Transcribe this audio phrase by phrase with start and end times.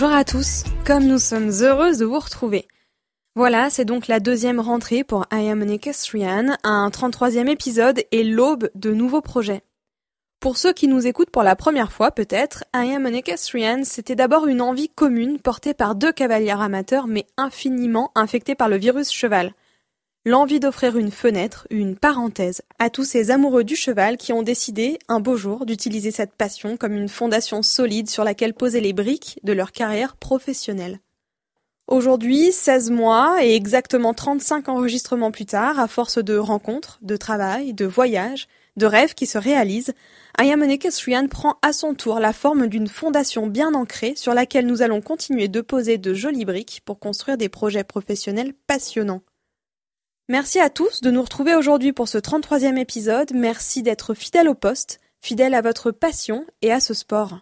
[0.00, 2.68] Bonjour à tous, comme nous sommes heureuses de vous retrouver.
[3.34, 8.70] Voilà, c'est donc la deuxième rentrée pour I Am an un 33e épisode et l'aube
[8.76, 9.62] de nouveaux projets.
[10.38, 14.14] Pour ceux qui nous écoutent pour la première fois peut-être, I Am an Equestrian, c'était
[14.14, 19.10] d'abord une envie commune portée par deux cavaliers amateurs mais infiniment infectés par le virus
[19.10, 19.52] cheval
[20.28, 24.98] l'envie d'offrir une fenêtre, une parenthèse, à tous ces amoureux du cheval qui ont décidé,
[25.08, 29.40] un beau jour, d'utiliser cette passion comme une fondation solide sur laquelle poser les briques
[29.42, 31.00] de leur carrière professionnelle.
[31.86, 37.72] Aujourd'hui, 16 mois et exactement 35 enregistrements plus tard, à force de rencontres, de travail,
[37.72, 39.94] de voyages, de rêves qui se réalisent,
[40.36, 44.82] Ayamone Kesrian prend à son tour la forme d'une fondation bien ancrée sur laquelle nous
[44.82, 49.22] allons continuer de poser de jolies briques pour construire des projets professionnels passionnants.
[50.30, 53.32] Merci à tous de nous retrouver aujourd'hui pour ce 33e épisode.
[53.32, 57.38] Merci d'être fidèle au poste, fidèle à votre passion et à ce sport.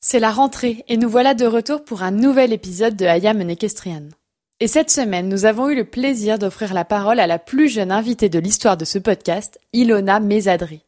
[0.00, 4.08] C'est la rentrée et nous voilà de retour pour un nouvel épisode de Ayam Equestrian.
[4.60, 7.92] Et cette semaine, nous avons eu le plaisir d'offrir la parole à la plus jeune
[7.92, 10.86] invitée de l'histoire de ce podcast, Ilona Mesadri.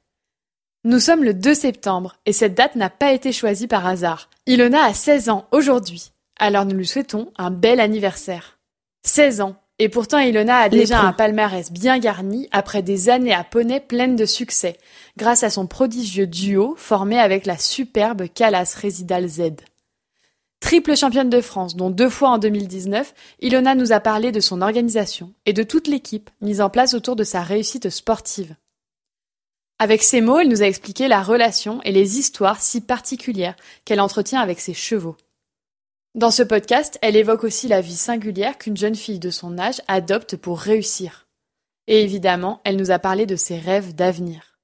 [0.85, 4.31] Nous sommes le 2 septembre et cette date n'a pas été choisie par hasard.
[4.47, 8.59] Ilona a 16 ans aujourd'hui, alors nous lui souhaitons un bel anniversaire.
[9.05, 13.45] 16 ans, et pourtant, Ilona a déjà un palmarès bien garni après des années à
[13.45, 14.77] poney pleines de succès,
[15.17, 19.43] grâce à son prodigieux duo formé avec la superbe Calas Résidal Z.
[20.61, 24.61] Triple championne de France, dont deux fois en 2019, Ilona nous a parlé de son
[24.61, 28.57] organisation et de toute l'équipe mise en place autour de sa réussite sportive.
[29.79, 34.01] Avec ces mots, elle nous a expliqué la relation et les histoires si particulières qu'elle
[34.01, 35.17] entretient avec ses chevaux.
[36.19, 39.81] Dans ce podcast, elle évoque aussi la vie singulière qu'une jeune fille de son âge
[39.87, 41.29] adopte pour réussir.
[41.87, 44.59] Et évidemment, elle nous a parlé de ses rêves d'avenir.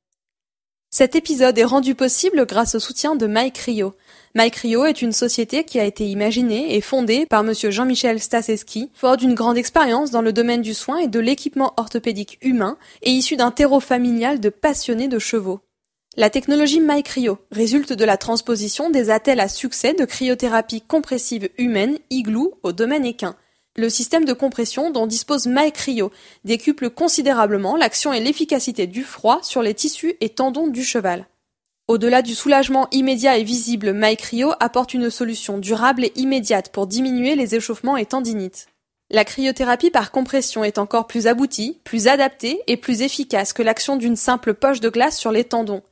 [0.91, 3.95] Cet épisode est rendu possible grâce au soutien de Mike Rio.
[4.35, 8.91] Mike Rio est une société qui a été imaginée et fondée par monsieur Jean-Michel Staseski,
[8.93, 13.13] fort d'une grande expérience dans le domaine du soin et de l'équipement orthopédique humain et
[13.13, 15.61] issu d'un terreau familial de passionnés de chevaux.
[16.17, 21.99] La technologie MyCryo résulte de la transposition des attelles à succès de cryothérapie compressive humaine
[22.09, 23.35] Igloo au domaine équin.
[23.75, 26.13] Le système de compression dont dispose MyCryo
[26.45, 31.27] décuple considérablement l'action et l'efficacité du froid sur les tissus et tendons du cheval.
[31.89, 37.35] Au-delà du soulagement immédiat et visible, MyCryo apporte une solution durable et immédiate pour diminuer
[37.35, 38.69] les échauffements et tendinites.
[39.11, 43.97] La cryothérapie par compression est encore plus aboutie, plus adaptée et plus efficace que l'action
[43.97, 45.83] d'une simple poche de glace sur les tendons.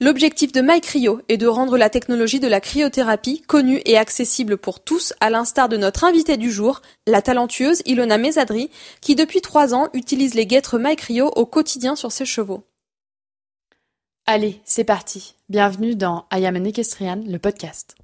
[0.00, 4.78] L'objectif de MyCryo est de rendre la technologie de la cryothérapie connue et accessible pour
[4.78, 8.70] tous, à l'instar de notre invitée du jour, la talentueuse Ilona Mesadri,
[9.00, 12.62] qui depuis trois ans utilise les guêtres MyCryo au quotidien sur ses chevaux.
[14.24, 15.34] Allez, c'est parti.
[15.48, 17.96] Bienvenue dans I Am an Equestrian, le podcast.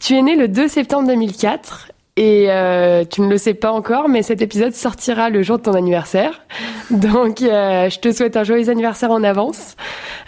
[0.00, 4.10] Tu es né le 2 septembre 2004 et euh, tu ne le sais pas encore,
[4.10, 6.42] mais cet épisode sortira le jour de ton anniversaire.
[6.90, 9.76] Donc, euh, je te souhaite un joyeux anniversaire en avance.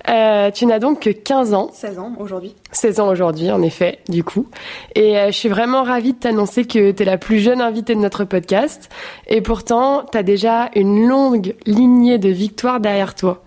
[0.09, 1.69] Euh, tu n'as donc que 15 ans.
[1.75, 2.55] 16 ans aujourd'hui.
[2.73, 4.49] 16 ans aujourd'hui, en effet, du coup.
[4.95, 8.01] Et je suis vraiment ravie de t'annoncer que tu es la plus jeune invitée de
[8.01, 8.89] notre podcast.
[9.27, 13.43] Et pourtant, tu as déjà une longue lignée de victoires derrière toi.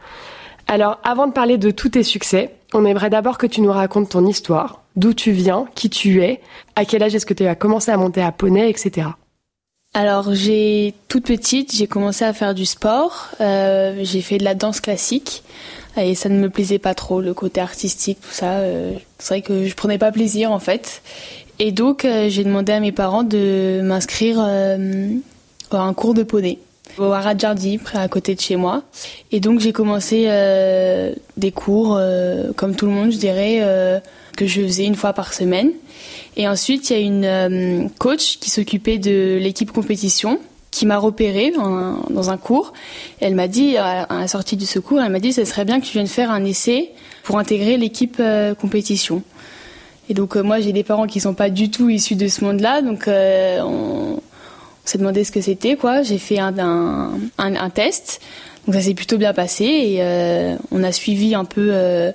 [0.67, 4.09] Alors, avant de parler de tous tes succès, on aimerait d'abord que tu nous racontes
[4.09, 6.41] ton histoire, d'où tu viens, qui tu es,
[6.75, 9.07] à quel âge est-ce que tu as commencé à monter à poney, etc.
[9.93, 14.53] Alors j'ai toute petite, j'ai commencé à faire du sport, euh, j'ai fait de la
[14.53, 15.43] danse classique
[15.95, 18.59] et ça ne me plaisait pas trop le côté artistique tout ça.
[18.59, 21.01] Euh, c'est vrai que je prenais pas plaisir en fait
[21.57, 24.77] et donc euh, j'ai demandé à mes parents de m'inscrire à
[25.71, 26.59] un cours de poney
[26.97, 28.83] au Haradjardi, près à côté de chez moi.
[29.31, 33.99] Et donc j'ai commencé euh, des cours, euh, comme tout le monde, je dirais, euh,
[34.35, 35.71] que je faisais une fois par semaine.
[36.35, 40.39] Et ensuite, il y a une coach qui s'occupait de l'équipe compétition
[40.69, 42.73] qui m'a repéré dans un cours.
[43.19, 45.85] Elle m'a dit, à la sortie du secours, elle m'a dit, ce serait bien que
[45.85, 46.91] tu viennes faire un essai
[47.23, 48.21] pour intégrer l'équipe
[48.61, 49.23] compétition.
[50.09, 52.83] Et donc moi, j'ai des parents qui sont pas du tout issus de ce monde-là,
[52.83, 54.21] donc on,
[54.87, 56.01] on s'est demandé ce que c'était, quoi.
[56.01, 58.21] J'ai fait un, un, test,
[58.65, 62.13] donc ça s'est plutôt bien passé et euh, on a suivi un peu euh,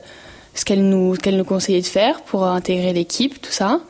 [0.55, 3.81] ce qu'elle nous, qu'elle nous conseillait de faire pour intégrer l'équipe, tout ça.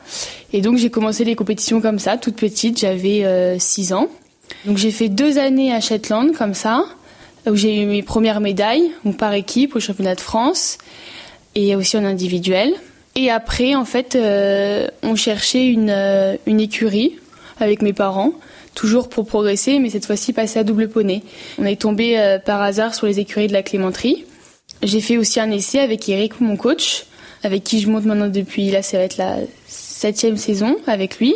[0.51, 4.09] Et donc j'ai commencé les compétitions comme ça, toute petite, j'avais 6 euh, ans.
[4.65, 6.83] Donc j'ai fait deux années à Shetland comme ça,
[7.47, 10.77] où j'ai eu mes premières médailles, par équipe au championnat de France
[11.55, 12.73] et aussi en individuel.
[13.15, 14.17] Et après, en fait,
[15.03, 17.13] on cherchait une, une écurie
[17.61, 18.33] avec mes parents
[18.73, 21.23] toujours pour progresser, mais cette fois-ci passer à double poney.
[21.59, 24.25] On est tombé euh, par hasard sur les écuries de la Clémenterie.
[24.81, 27.05] J'ai fait aussi un essai avec Eric, mon coach,
[27.43, 29.37] avec qui je monte maintenant depuis, là ça va être la
[29.67, 31.35] septième saison avec lui.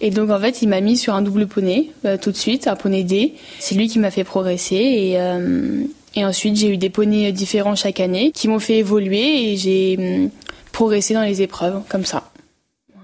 [0.00, 2.68] Et donc en fait, il m'a mis sur un double poney euh, tout de suite,
[2.68, 3.34] un poney D.
[3.58, 5.82] C'est lui qui m'a fait progresser et, euh,
[6.14, 9.96] et ensuite j'ai eu des poneys différents chaque année qui m'ont fait évoluer et j'ai
[9.98, 10.30] hum,
[10.72, 12.30] progressé dans les épreuves comme ça.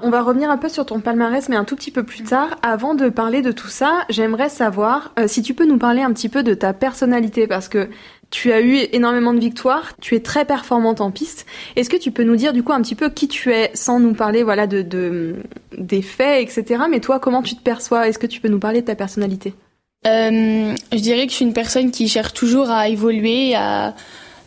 [0.06, 2.50] On va revenir un peu sur ton palmarès, mais un tout petit peu plus tard.
[2.62, 6.12] Avant de parler de tout ça, j'aimerais savoir euh, si tu peux nous parler un
[6.12, 7.88] petit peu de ta personnalité, parce que
[8.30, 11.44] tu as eu énormément de victoires, tu es très performante en piste.
[11.74, 13.98] Est-ce que tu peux nous dire du coup un petit peu qui tu es, sans
[13.98, 15.34] nous parler voilà de, de
[15.76, 16.84] des faits, etc.
[16.88, 18.06] Mais toi, comment tu te perçois?
[18.06, 19.54] Est-ce que tu peux nous parler de ta personnalité?
[20.06, 23.96] Euh, Je dirais que je suis une personne qui cherche toujours à évoluer, à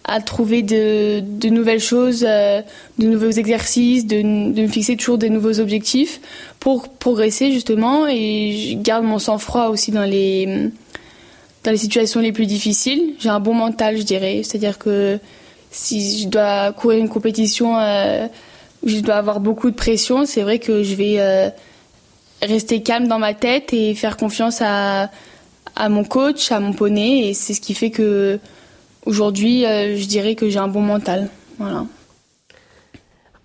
[0.10, 2.62] à trouver de, nouvelles choses, euh,
[2.98, 4.22] de nouveaux exercices, de,
[4.52, 6.20] de, me fixer toujours des nouveaux objectifs
[6.60, 8.08] pour progresser justement.
[8.08, 10.72] Et je garde mon sang-froid aussi dans les
[11.64, 13.14] dans les situations les plus difficiles.
[13.20, 15.20] J'ai un bon mental, je dirais, c'est-à-dire que
[15.70, 18.26] si je dois courir une compétition euh,
[18.82, 21.50] où je dois avoir beaucoup de pression, c'est vrai que je vais euh,
[22.42, 25.12] rester calme dans ma tête et faire confiance à
[25.76, 27.30] à mon coach, à mon poney.
[27.30, 28.40] Et c'est ce qui fait que
[29.10, 31.30] Aujourd'hui, euh, je dirais que j'ai un bon mental.
[31.58, 31.86] Voilà.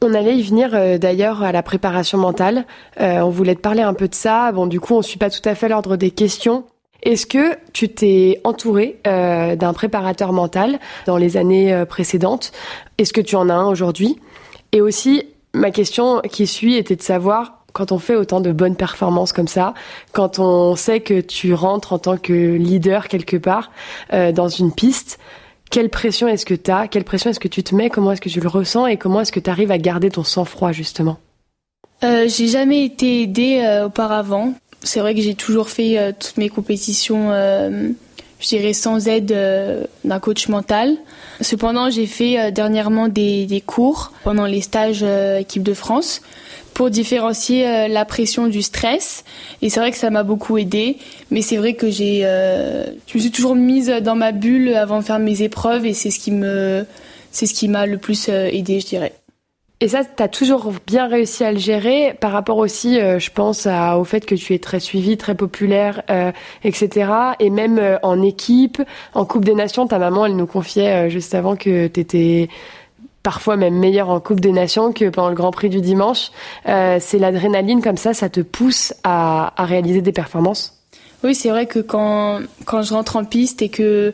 [0.02, 2.66] On allait y venir euh, d'ailleurs à la préparation mentale.
[3.00, 4.52] Euh, on voulait te parler un peu de ça.
[4.52, 6.64] Bon, du coup, on suit pas tout à fait l'ordre des questions.
[7.02, 12.52] Est-ce que tu t'es entouré d'un préparateur mental dans les années précédentes?
[12.96, 14.18] Est-ce que tu en as un aujourd'hui?
[14.72, 15.22] Et aussi,
[15.52, 19.48] ma question qui suit était de savoir quand on fait autant de bonnes performances comme
[19.48, 19.74] ça,
[20.12, 23.70] quand on sait que tu rentres en tant que leader quelque part
[24.10, 25.18] dans une piste,
[25.70, 28.20] quelle pression est-ce que tu as Quelle pression est-ce que tu te mets Comment est-ce
[28.20, 31.18] que tu le ressens Et comment est-ce que tu arrives à garder ton sang-froid justement?
[32.02, 34.54] Euh, J'ai jamais été aidée euh, auparavant.
[34.82, 39.34] C'est vrai que j'ai toujours fait euh, toutes mes compétitions, je dirais, sans aide
[40.04, 40.96] d'un coach mental.
[41.40, 46.20] Cependant, j'ai fait dernièrement des, cours pendant les stages équipe de France
[46.74, 49.24] pour différencier euh, la pression du stress.
[49.62, 50.98] Et c'est vrai que ça m'a beaucoup aidé.
[51.30, 54.98] Mais c'est vrai que j'ai, euh, je me suis toujours mise dans ma bulle avant
[54.98, 56.84] de faire mes épreuves et c'est ce qui me,
[57.30, 59.12] c'est ce qui m'a le plus euh, aidé, je dirais.
[59.80, 63.66] Et ça, tu as toujours bien réussi à le gérer par rapport aussi, je pense,
[63.66, 66.00] à, au fait que tu es très suivi, très populaire,
[66.62, 67.10] etc.
[67.38, 68.80] Et même en équipe,
[69.12, 72.48] en Coupe des Nations, ta maman, elle nous confiait juste avant que tu étais
[73.24, 76.30] parfois même meilleur en Coupe des Nations que pendant le Grand Prix du dimanche.
[76.68, 80.78] Euh, c'est l'adrénaline comme ça, ça te pousse à, réaliser des performances?
[81.24, 84.12] Oui, c'est vrai que quand, quand je rentre en piste et que,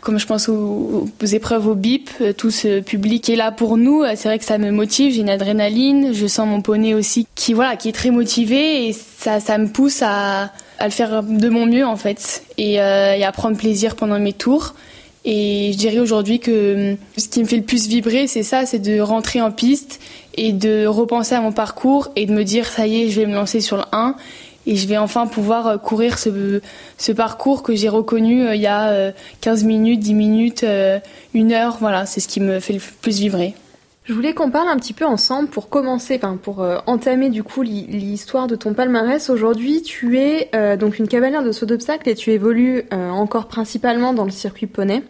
[0.00, 4.14] comme je pense aux, épreuves au BIP, tout ce public est là pour nous, euh,
[4.16, 7.54] c'est vrai que ça me motive, j'ai une adrénaline, je sens mon poney aussi qui,
[7.54, 11.48] voilà, qui est très motivé et ça, ça me pousse à, à le faire de
[11.48, 14.74] mon mieux en fait et, euh, et à prendre plaisir pendant mes tours.
[15.30, 18.64] Et je dirais aujourd'hui que hum, ce qui me fait le plus vibrer, c'est ça,
[18.64, 20.00] c'est de rentrer en piste
[20.38, 23.26] et de repenser à mon parcours et de me dire, ça y est, je vais
[23.26, 24.16] me lancer sur le 1
[24.66, 28.66] et je vais enfin pouvoir euh, courir ce, parcours que j'ai reconnu euh, il y
[28.66, 30.66] a 15 euh, minutes, 10 minutes,
[31.34, 31.76] une heure.
[31.78, 33.54] Voilà, c'est ce qui me fait le plus vibrer.
[34.08, 37.60] Je voulais qu'on parle un petit peu ensemble pour commencer, pour euh, entamer du coup
[37.60, 39.28] l'histoire de ton palmarès.
[39.28, 43.48] Aujourd'hui, tu es euh, donc une cavalière de saut d'obstacle et tu évolues euh, encore
[43.48, 45.02] principalement dans le circuit poney.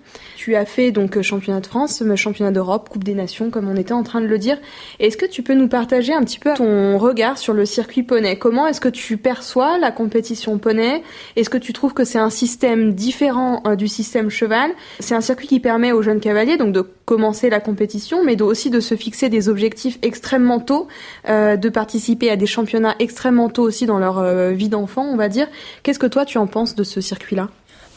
[0.48, 3.92] Tu as fait donc championnat de France, championnat d'Europe, Coupe des Nations, comme on était
[3.92, 4.56] en train de le dire.
[4.98, 8.38] Est-ce que tu peux nous partager un petit peu ton regard sur le circuit poney
[8.38, 11.02] Comment est-ce que tu perçois la compétition poney
[11.36, 14.70] Est-ce que tu trouves que c'est un système différent du système cheval?
[15.00, 18.70] C'est un circuit qui permet aux jeunes cavaliers donc de commencer la compétition, mais aussi
[18.70, 20.88] de se fixer des objectifs extrêmement tôt,
[21.28, 25.16] euh, de participer à des championnats extrêmement tôt aussi dans leur euh, vie d'enfant, on
[25.16, 25.46] va dire.
[25.82, 27.50] Qu'est-ce que toi tu en penses de ce circuit-là?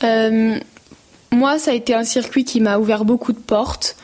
[0.03, 0.57] Euh,
[1.33, 3.95] Moi, ça a été un circuit qui m'a ouvert beaucoup de portes.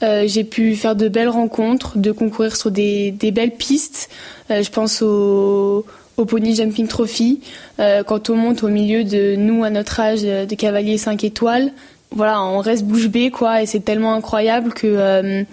[0.00, 4.10] j'ai pu faire de belles rencontres, de concourir sur des, belles pistes.
[4.50, 5.86] je pense au,
[6.16, 7.40] Pony Jumping Trophy.
[7.78, 11.72] quand on monte au milieu de nous, à notre âge, de cavaliers 5 étoiles,
[12.10, 15.44] voilà, on reste bouche bée, quoi, et c'est tellement incroyable que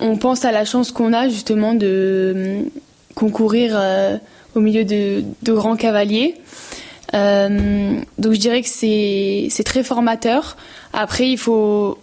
[0.00, 2.62] on pense à la chance qu'on a justement de euh,
[3.14, 4.16] concourir euh,
[4.54, 6.36] au milieu de, grands cavaliers.
[7.14, 10.56] Euh, donc je dirais que c'est très formateur.
[10.92, 11.98] Après, il faut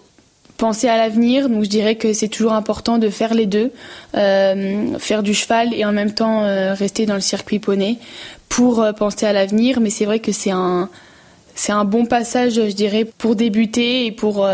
[0.57, 1.49] penser à l'avenir.
[1.49, 3.71] Donc je dirais que c'est toujours important de faire les deux,
[4.13, 6.41] faire du cheval et en même temps
[6.73, 7.97] rester dans le circuit poney
[8.49, 9.79] pour penser à l'avenir.
[9.79, 10.89] Mais c'est vrai que c'est un
[11.55, 14.47] c'est un bon passage, je dirais, pour débuter et pour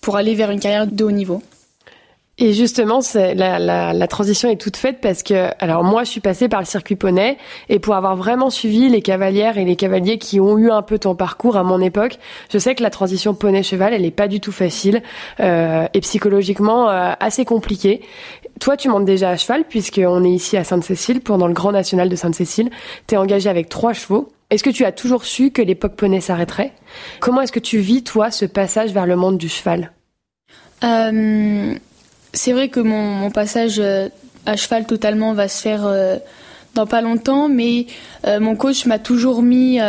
[0.00, 1.42] pour aller vers une carrière de haut niveau.
[2.38, 6.60] Et justement, la, transition est toute faite parce que, alors moi, je suis passée par
[6.60, 7.38] le circuit poney
[7.70, 10.98] et pour avoir vraiment suivi les cavalières et les cavaliers qui ont eu un peu
[10.98, 12.18] ton parcours à mon époque,
[12.52, 15.02] je sais que la transition poney-cheval, elle est pas du tout facile
[15.40, 18.02] euh, et psychologiquement euh, assez compliquée.
[18.60, 22.10] Toi, tu montes déjà à cheval puisqu'on est ici à Sainte-Cécile, pendant le Grand National
[22.10, 22.68] de Sainte-Cécile.
[23.06, 24.28] Tu es engagé avec trois chevaux.
[24.50, 26.72] Est-ce que tu as toujours su que l'époque poney s'arrêterait?
[27.20, 29.92] Comment est-ce que tu vis, toi, ce passage vers le monde du cheval?
[30.84, 31.74] Euh,
[32.36, 34.08] c'est vrai que mon, passage euh,
[34.44, 36.16] à cheval totalement va se faire euh,
[36.74, 37.86] dans pas longtemps, mais
[38.26, 39.80] euh, mon coach m'a toujours mis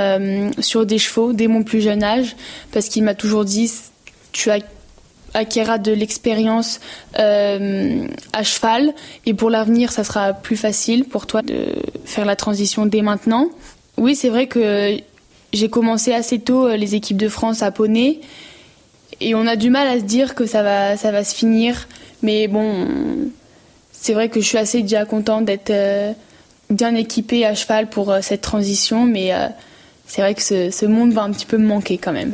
[0.60, 2.36] sur des chevaux dès mon plus jeune âge,
[2.72, 3.72] parce qu'il m'a toujours dit
[4.32, 4.50] tu
[5.34, 6.80] acquéras de l'expérience
[7.13, 8.94] à cheval,
[9.25, 11.75] et pour l'avenir, ça sera plus facile pour toi de
[12.06, 13.50] faire la transition dès maintenant.
[13.98, 14.98] Oui, c'est vrai que
[15.51, 18.22] j'ai commencé assez tôt les équipes de France à poney,
[19.20, 21.88] et on a du mal à se dire que ça va, ça va se finir.
[22.22, 22.88] Mais bon,
[23.92, 26.14] c'est vrai que je suis assez déjà contente d'être euh,
[26.70, 29.48] bien équipée à cheval pour euh, cette transition, mais euh,
[30.06, 32.34] c'est vrai que ce, monde va un petit peu me manquer quand même.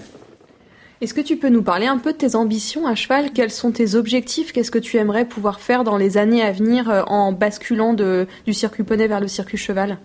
[1.02, 3.32] Est-ce que tu peux nous parler un peu de tes ambitions à cheval?
[3.34, 4.54] Quels sont tes objectifs?
[4.54, 8.84] Qu'est-ce que tu aimerais pouvoir faire dans les années à venir en basculant du circuit
[8.84, 9.98] poney vers le circuit cheval?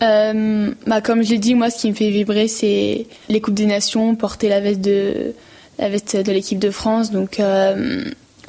[0.00, 3.66] Bah, Comme je l'ai dit, moi, ce qui me fait vibrer, c'est les Coupes des
[3.66, 5.32] Nations, porter la veste de,
[5.78, 7.10] la veste de l'équipe de France.
[7.10, 7.40] Donc,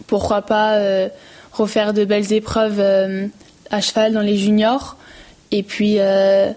[0.08, 1.10] pourquoi pas euh,
[1.52, 3.28] refaire de belles épreuves euh,
[3.70, 4.98] à cheval dans les juniors.
[5.52, 6.52] Et puis euh,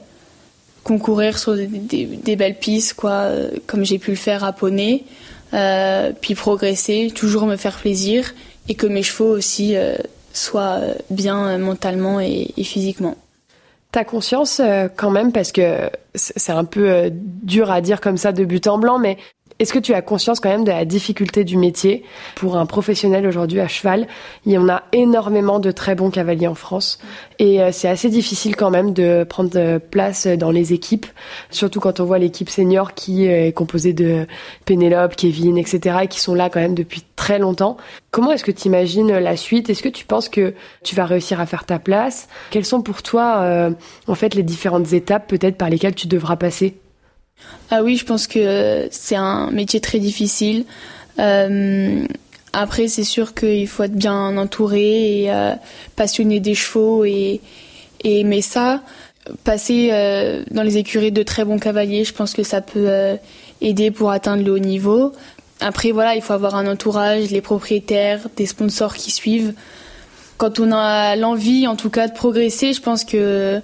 [0.83, 3.31] concourir sur des, belles pistes quoi
[3.67, 5.05] comme j'ai pu le faire à poney.
[6.21, 8.35] Puis progresser toujours me faire plaisir
[8.69, 9.77] et que mes chevaux aussi
[10.33, 13.17] soient bien mentalement et, et physiquement.
[13.93, 14.61] T'as conscience
[14.97, 18.79] quand même parce que c'est un peu dur à dire comme ça de but en
[18.79, 19.19] blanc, mais
[19.59, 22.05] est-ce que tu as conscience quand même de la difficulté du métier
[22.37, 24.07] pour un professionnel aujourd'hui à cheval?
[24.47, 27.01] Il y en a énormément de très bons cavaliers en France
[27.39, 31.07] et euh, c'est assez difficile quand même de prendre place dans les équipes,
[31.51, 34.27] surtout quand on voit l'équipe senior qui est composée de
[34.65, 35.99] Pénélope, Kevin, etc.
[36.05, 37.77] et qui sont là quand même depuis très longtemps.
[38.11, 39.69] Comment est-ce que tu imagines la suite?
[39.71, 42.29] Est-ce que tu penses que tu vas réussir à faire ta place?
[42.51, 43.71] Quelles sont pour toi euh,
[44.07, 46.79] en fait les différentes étapes peut-être par lesquelles tu devras passer?
[47.71, 50.65] Ah oui, je pense que c'est un métier très difficile.
[51.19, 52.07] Euh,
[52.53, 55.53] après, c'est sûr qu'il faut être bien entouré et euh,
[55.97, 57.41] passionné des chevaux et,
[58.05, 58.81] aimer ça.
[59.45, 63.19] Passer euh, dans les écuries de très bons cavaliers, je pense que ça peut
[63.61, 65.13] aider pour atteindre le haut niveau.
[65.61, 69.53] Après, voilà, il faut avoir un entourage, les propriétaires, des sponsors qui suivent.
[70.39, 73.61] Quand on a l'envie, en tout cas, de progresser, je pense que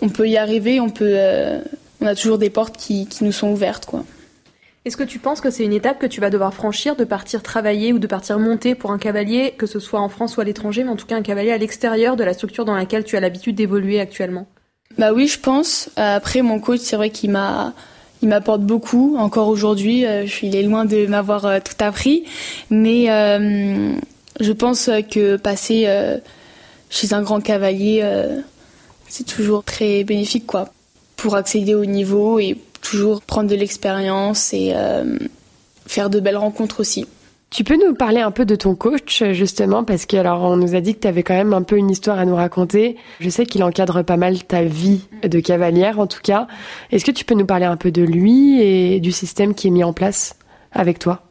[0.00, 1.16] on peut y arriver, on peut
[2.02, 4.04] on a toujours des portes qui, nous sont ouvertes, quoi.
[4.84, 7.40] Est-ce que tu penses que c'est une étape que tu vas devoir franchir, de partir
[7.44, 10.44] travailler ou de partir monter pour un cavalier, que ce soit en France ou à
[10.44, 13.16] l'étranger, mais en tout cas un cavalier à l'extérieur de la structure dans laquelle tu
[13.16, 14.48] as l'habitude d'évoluer actuellement?
[14.98, 15.88] Bah oui, je pense.
[15.94, 17.74] Après, mon coach, c'est vrai qu'il m'a,
[18.22, 19.16] il m'apporte beaucoup.
[19.18, 22.24] Encore aujourd'hui, euh, il est loin de m'avoir euh, tout appris,
[22.68, 23.94] mais euh,
[24.40, 25.86] je pense que passer
[26.90, 28.04] chez un grand cavalier,
[29.06, 30.72] c'est toujours très bénéfique, quoi
[31.22, 35.16] pour accéder au niveau et toujours prendre de l'expérience et euh,
[35.86, 37.06] faire de belles rencontres aussi.
[37.50, 40.74] Tu peux nous parler un peu de ton coach justement parce que alors on nous
[40.74, 42.96] a dit que tu avais quand même un peu une histoire à nous raconter.
[43.20, 46.48] Je sais qu'il encadre pas mal ta vie de cavalière en tout cas.
[46.90, 49.70] Est-ce que tu peux nous parler un peu de lui et du système qui est
[49.70, 50.34] mis en place
[50.72, 51.22] avec toi?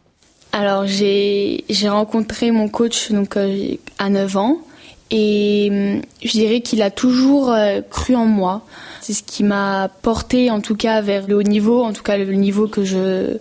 [0.54, 4.58] Alors j'ai rencontré mon coach donc euh, à 9 ans
[5.10, 8.62] et hum, je dirais qu'il a toujours euh, cru en moi.
[9.02, 12.18] C'est ce qui m'a porté en tout cas vers le haut niveau, en tout cas
[12.18, 13.38] le niveau que je,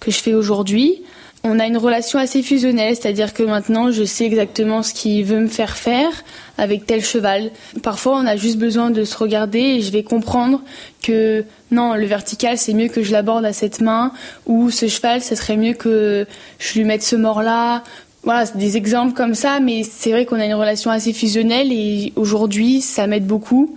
[0.00, 1.02] que je fais aujourd'hui.
[1.44, 5.40] On a une relation assez fusionnelle, c'est-à-dire que maintenant je sais exactement ce qu'il veut
[5.40, 6.10] me faire faire
[6.56, 7.50] avec tel cheval.
[7.82, 10.62] Parfois on a juste besoin de se regarder et je vais comprendre
[11.02, 14.12] que non, le vertical c'est mieux que je l'aborde à cette main
[14.46, 16.26] ou ce cheval ce serait mieux que
[16.58, 17.82] je lui mette ce mort-là.
[18.22, 22.12] Voilà, des exemples comme ça, mais c'est vrai qu'on a une relation assez fusionnelle et
[22.14, 23.76] aujourd'hui ça m'aide beaucoup.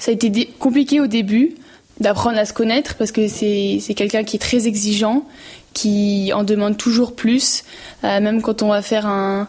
[0.00, 1.54] Ça a été compliqué au début
[2.00, 5.24] d'apprendre à se connaître parce que c'est quelqu'un qui est très exigeant,
[5.74, 7.64] qui en demande toujours plus,
[8.02, 9.46] euh, même quand on va faire un,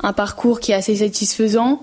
[0.00, 1.82] un parcours qui est assez satisfaisant.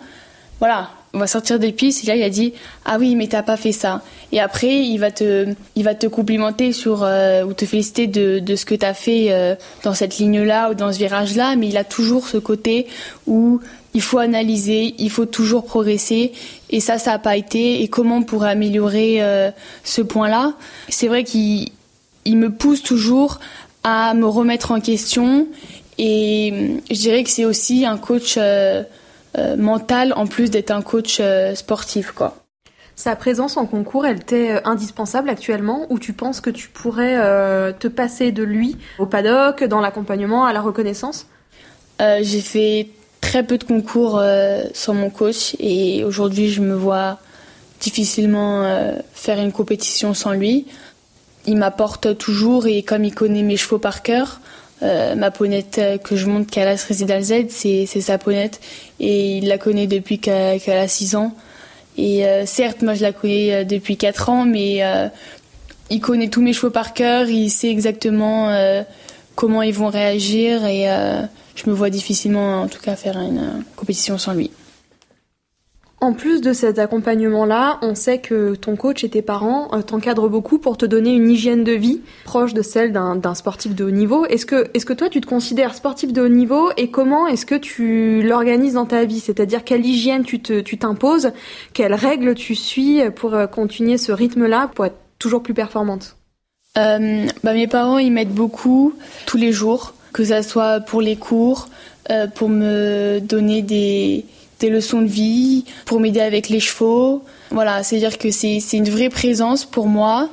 [0.59, 2.53] Voilà, on va sortir des pistes et là il a dit
[2.85, 6.07] ah oui mais t'as pas fait ça et après il va te il va te
[6.07, 10.17] complimenter sur euh, ou te féliciter de, de ce que t'as fait euh, dans cette
[10.17, 12.87] ligne là ou dans ce virage là mais il a toujours ce côté
[13.25, 13.59] où
[13.97, 16.31] il faut analyser, il faut toujours progresser.
[16.69, 17.81] Et ça, ça n'a pas été.
[17.81, 19.51] Et comment on pourrait améliorer euh,
[19.83, 20.53] ce point-là?
[20.89, 21.71] C'est vrai qu'il
[22.27, 23.39] me pousse toujours
[23.83, 25.47] à me remettre en question
[25.97, 28.37] Et je dirais que c'est aussi un coach
[29.57, 31.21] mental en plus d'être un coach
[31.55, 32.31] sportif, quoi.
[32.97, 37.15] Sa présence en concours, elle t'est euh, indispensable actuellement ou tu penses que tu pourrais
[37.17, 41.27] euh, te passer de lui au paddock, dans l'accompagnement, à la reconnaissance?
[42.01, 42.89] Euh, J'ai fait
[43.31, 44.21] très peu de concours
[44.73, 47.19] sans mon coach et aujourd'hui je me vois
[47.79, 48.63] difficilement
[49.13, 50.65] faire une compétition sans lui.
[51.45, 54.39] Il m'apporte toujours et comme il connaît mes chevaux par cœur,
[54.81, 58.59] ma ponette que je monte Calas Residal Z, c'est sa ponette
[58.99, 61.35] et il la connaît depuis qu'elle a 6 ans.
[61.97, 65.07] Et euh, certes, moi je la connais euh, depuis 4 ans, mais euh,
[65.89, 68.51] il connaît tous mes chevaux par cœur, il sait exactement
[69.35, 70.85] comment ils vont réagir et
[71.57, 74.51] je me vois difficilement en tout cas faire une compétition sans lui.
[75.99, 80.29] En plus de cet accompagnement-là, on sait que ton coach et tes parents euh, t'encadrent
[80.29, 83.91] beaucoup pour te donner une hygiène de vie proche de celle d'un sportif de haut
[83.91, 84.23] niveau.
[84.27, 87.47] Est-ce que, est-ce que toi tu te considères sportif de haut niveau et comment est-ce
[87.47, 89.19] que tu l'organises dans ta vie?
[89.19, 91.31] C'est-à-dire quelle hygiène tu t'imposes,
[91.73, 96.15] quelles règles tu suis pour euh, continuer ce rythme-là pour être toujours plus performante?
[96.77, 98.93] Euh, bah, Mes parents ils m'aident beaucoup
[99.25, 101.69] tous les jours, que ça soit pour les cours,
[102.09, 104.25] euh, pour me donner des
[104.59, 107.23] des leçons de vie pour m'aider avec les chevaux.
[107.51, 110.29] Voilà, c'est-à-dire que c'est une vraie présence pour moi.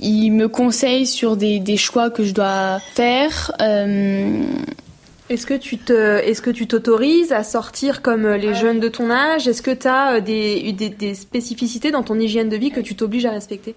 [0.00, 3.52] Il me conseille sur des, des choix que je dois faire.
[3.62, 4.42] Euh,
[5.28, 9.08] est-ce que tu te, est-ce que tu t'autorises à sortir comme les jeunes de ton
[9.08, 9.46] âge?
[9.46, 12.80] Est-ce que tu as euh, des, des, des, spécificités dans ton hygiène de vie que
[12.80, 13.76] tu t'obliges à respecter?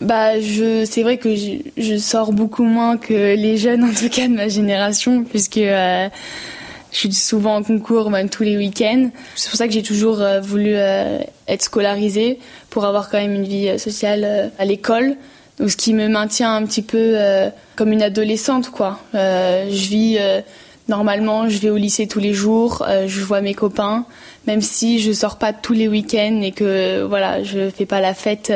[0.00, 4.28] Bah, je, c'est vrai que je, sors beaucoup moins que les jeunes, en tout cas
[4.28, 6.08] de ma génération, puisque euh,
[6.90, 9.10] je suis souvent en concours, même tous les week-ends.
[9.36, 12.38] C'est pour ça que j'ai toujours euh, voulu euh, être scolarisée
[12.70, 15.16] pour avoir quand même une vie sociale à l'école.
[15.58, 17.16] Donc, ce qui me maintient un petit peu
[17.76, 18.98] comme une adolescente, quoi.
[19.12, 20.18] je vis
[20.88, 24.06] normalement, je vais au lycée tous les jours, je vois mes copains,
[24.46, 28.14] même si je sors pas tous les week-ends et que voilà, je fais pas la
[28.14, 28.50] fête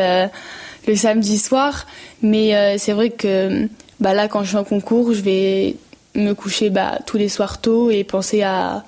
[0.87, 1.87] le samedi soir.
[2.23, 3.69] Mais c'est vrai que
[4.01, 5.77] bah là, quand je suis en concours, je vais
[6.15, 8.85] me coucher bah, tous les soirs tôt et penser à,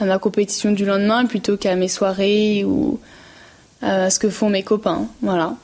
[0.00, 2.98] ma compétition du lendemain plutôt qu'à mes soirées ou
[3.82, 5.06] à ce que font mes copains.
[5.22, 5.54] Voilà.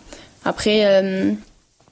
[0.45, 1.33] Après, euh,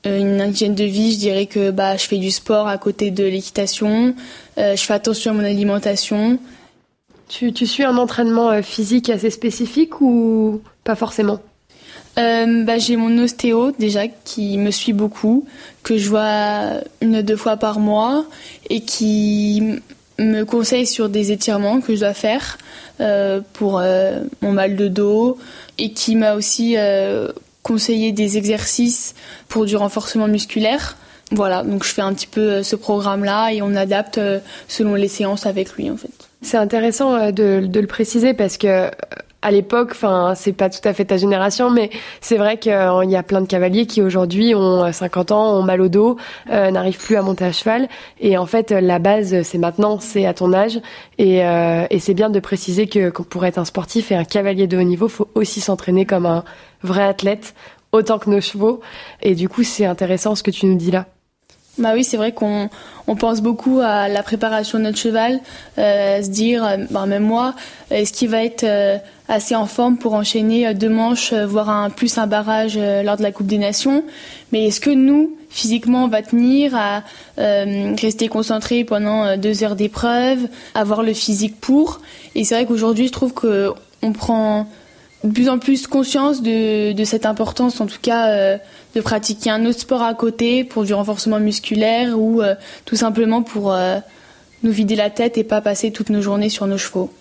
[0.05, 3.25] une hygiène de vie, je dirais que bah, je fais du sport à côté de
[3.25, 4.15] l'équitation,
[4.59, 6.39] euh, je fais attention à mon alimentation.
[7.29, 11.41] Tu, tu suis un entraînement euh, physique assez spécifique ou pas forcément?
[12.19, 15.47] Euh, bah, J'ai mon ostéo déjà qui me suit beaucoup,
[15.83, 18.25] que je vois une ou deux fois par mois
[18.71, 19.81] et qui
[20.19, 22.59] me conseille sur des étirements que je dois faire
[23.01, 25.39] euh, pour euh, mon mal de dos
[25.79, 27.29] et qui m'a aussi euh,
[27.63, 29.15] conseillé des exercices
[29.49, 30.97] pour du renforcement musculaire.
[31.33, 34.21] Voilà, donc je fais un petit peu euh, ce programme-là et on adapte
[34.69, 36.11] selon les séances avec lui en fait.
[36.43, 38.91] C'est intéressant de, de, le préciser parce que
[39.43, 43.17] à l'époque, enfin, c'est pas tout à fait ta génération, mais c'est vrai qu'il y
[43.17, 46.17] a plein de cavaliers qui aujourd'hui ont 50 ans, ont mal au dos,
[46.51, 47.89] euh, n'arrivent plus à monter à cheval.
[48.19, 50.81] Et en fait, la base, c'est maintenant, c'est à ton âge.
[51.19, 54.67] Et, euh, et c'est bien de préciser que pour être un sportif et un cavalier
[54.67, 56.45] de haut niveau, faut aussi s'entraîner comme un
[56.83, 57.55] vrai athlète,
[57.93, 58.81] autant que nos chevaux.
[59.23, 61.07] Et du coup, c'est intéressant ce que tu nous dis là.
[61.79, 62.71] Bah oui, c'est vrai qu'on
[63.07, 65.41] on pense beaucoup à la préparation de notre cheval,
[65.79, 67.55] euh, se dire, euh, bah même moi,
[67.91, 68.97] est-ce qu'il va être euh,
[69.29, 73.31] assez en forme pour enchaîner deux manches, voire un plus un barrage lors de la
[73.31, 74.05] Coupe des Nations?
[74.53, 77.03] Mais est-ce que nous, physiquement, on va tenir à
[77.37, 82.01] rester concentré pendant deux heures d'épreuve, avoir le physique pour?
[82.35, 84.67] Et c'est vrai qu'aujourd'hui, je trouve que on prend
[85.33, 88.59] plus en plus conscience de, de cette importance, en tout cas, euh,
[88.95, 93.43] de pratiquer un autre sport à côté pour du renforcement musculaire ou euh, tout simplement
[93.43, 93.99] pour euh,
[94.63, 97.13] nous vider la tête et pas passer toutes nos journées sur nos chevaux.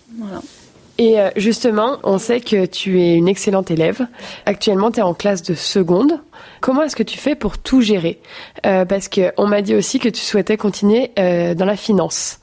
[0.97, 4.07] Et justement, on sait que tu es une excellente élève.
[4.45, 6.21] Actuellement, tu es en classe de seconde.
[6.61, 8.21] Comment est-ce que tu fais pour tout gérer?
[8.63, 12.39] Parce qu'on m'a dit aussi que tu souhaitais continuer dans la finance.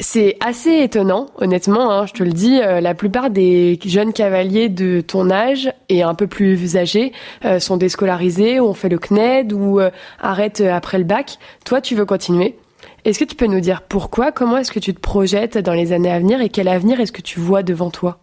[0.00, 2.60] C'est assez étonnant, honnêtement, hein, je te le dis.
[2.60, 7.12] Euh, la plupart des jeunes cavaliers de ton âge et un peu plus âgés
[7.44, 11.38] euh, sont déscolarisés, ou ont fait le CNED ou euh, arrêtent après le bac.
[11.64, 12.56] Toi, tu veux continuer.
[13.04, 15.92] Est-ce que tu peux nous dire pourquoi Comment est-ce que tu te projettes dans les
[15.92, 18.20] années à venir et quel avenir est-ce que tu vois devant toi?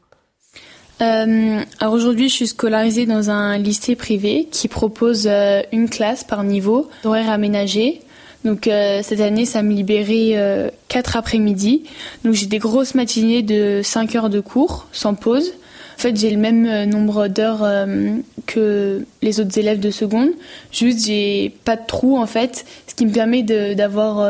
[1.02, 5.28] Alors aujourd'hui, je suis scolarisée dans un lycée privé qui propose
[5.74, 8.00] une classe par niveau, horaire aménagé.
[8.46, 11.84] Donc euh, cette année, ça me libérait euh, 4 après-midi.
[12.24, 15.54] Donc j'ai des grosses matinées de 5 heures de cours sans pause.
[15.98, 20.30] En fait, j'ai le même euh, nombre d'heures euh, que les autres élèves de seconde.
[20.72, 24.24] Juste, j'ai pas de trou en fait, ce qui me permet d'avoir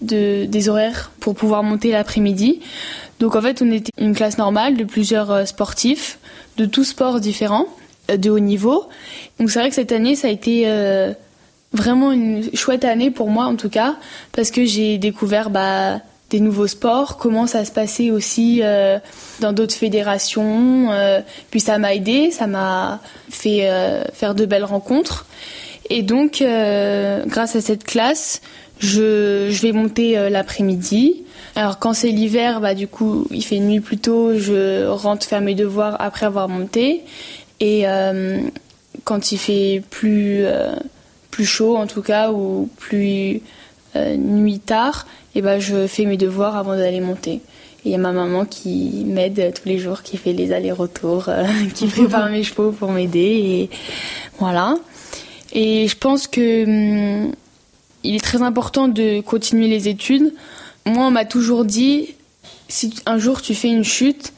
[0.00, 2.60] de, des horaires pour pouvoir monter l'après-midi.
[3.20, 6.18] Donc en fait, on était une classe normale de plusieurs sportifs,
[6.56, 7.66] de tous sports différents,
[8.08, 8.86] de haut niveau.
[9.38, 10.66] Donc c'est vrai que cette année, ça a été
[11.72, 13.96] vraiment une chouette année pour moi en tout cas,
[14.32, 18.62] parce que j'ai découvert bah, des nouveaux sports, comment ça se passait aussi
[19.40, 20.88] dans d'autres fédérations.
[21.50, 23.68] puis ça m'a aidé, ça m'a fait
[24.12, 25.26] faire de belles rencontres.
[25.90, 26.44] Et donc,
[27.26, 28.42] grâce à cette classe,
[28.78, 31.24] je, je vais monter l'après-midi.
[31.56, 35.40] Alors quand c'est l'hiver, bah du coup il fait nuit plus tôt, je rentre faire
[35.40, 37.02] mes devoirs après avoir monté.
[37.58, 38.40] Et euh,
[39.04, 40.74] quand il fait plus euh,
[41.30, 43.40] plus chaud en tout cas ou plus
[43.96, 47.40] euh, nuit tard, et eh ben je fais mes devoirs avant d'aller monter.
[47.84, 51.30] Il y a ma maman qui m'aide tous les jours, qui fait les allers-retours,
[51.74, 53.70] qui prépare mes chevaux pour m'aider et
[54.38, 54.76] voilà.
[55.52, 56.64] Et je pense que
[57.26, 57.32] hum,
[58.04, 60.32] il est très important de continuer les études
[60.86, 62.14] moi, on m'a toujours dit,
[62.68, 64.32] si un jour tu fais une chute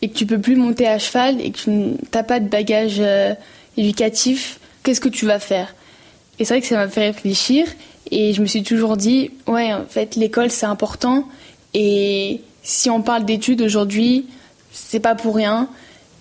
[0.00, 2.96] et que tu peux plus monter à cheval et que tu n'as pas de bagage
[2.98, 3.34] euh,
[3.76, 5.74] éducatif, qu'est-ce que tu vas faire?
[6.42, 7.68] Et c'est vrai que ça m'a fait réfléchir
[8.10, 11.28] et je me suis toujours dit, ouais, en fait, l'école c'est important
[11.72, 14.26] et si on parle d'études aujourd'hui,
[14.72, 15.68] c'est pas pour rien.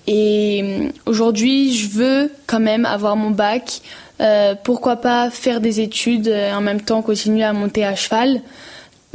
[0.05, 3.81] Et euh, aujourd'hui, je veux quand même avoir mon bac.
[4.19, 8.43] Euh, pourquoi pas faire des études et en même temps continuer à monter à cheval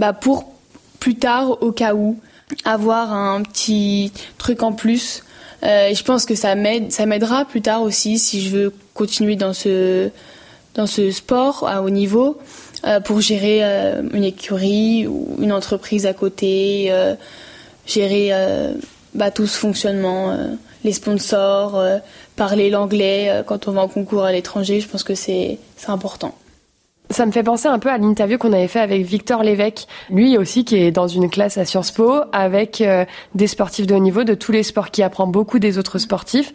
[0.00, 0.46] bah pour
[0.98, 2.18] plus tard, au cas où,
[2.64, 5.22] avoir un petit truc en plus.
[5.62, 9.36] Euh, je pense que ça m'aide, ça m'aidera plus tard aussi si je veux continuer
[9.36, 10.10] dans ce
[10.76, 12.38] dans ce sport à haut niveau
[12.84, 17.14] euh, pour gérer euh, une écurie ou une entreprise à côté, euh,
[17.86, 18.30] gérer
[19.14, 20.36] bah, tout ce fonctionnement,
[20.84, 21.82] les sponsors,
[22.34, 24.80] parler l'anglais quand on va en concours à l'étranger.
[24.80, 26.34] Je pense que c'est important.
[27.10, 30.36] Ça me fait penser un peu à l'interview qu'on avait fait avec Victor Lévesque, lui
[30.36, 33.04] aussi qui est dans une classe à Sciences Po avec euh,
[33.36, 36.52] des sportifs de haut niveau de tous les sports, qui apprend beaucoup des autres sportifs.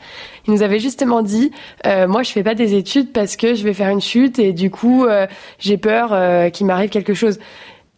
[0.48, 1.52] Il nous avait justement dit,
[1.88, 4.52] euh, moi je fais pas des études parce que je vais faire une chute et
[4.52, 5.26] du coup euh,
[5.58, 7.40] j'ai peur qu'il m'arrive quelque chose.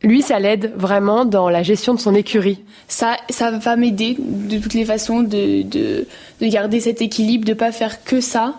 [0.04, 2.60] Lui, ça l'aide vraiment dans la gestion de son écurie.
[2.90, 6.06] Ça, ça va m'aider de toutes les façons de, de,
[6.42, 8.56] de, garder cet équilibre, de pas faire que ça.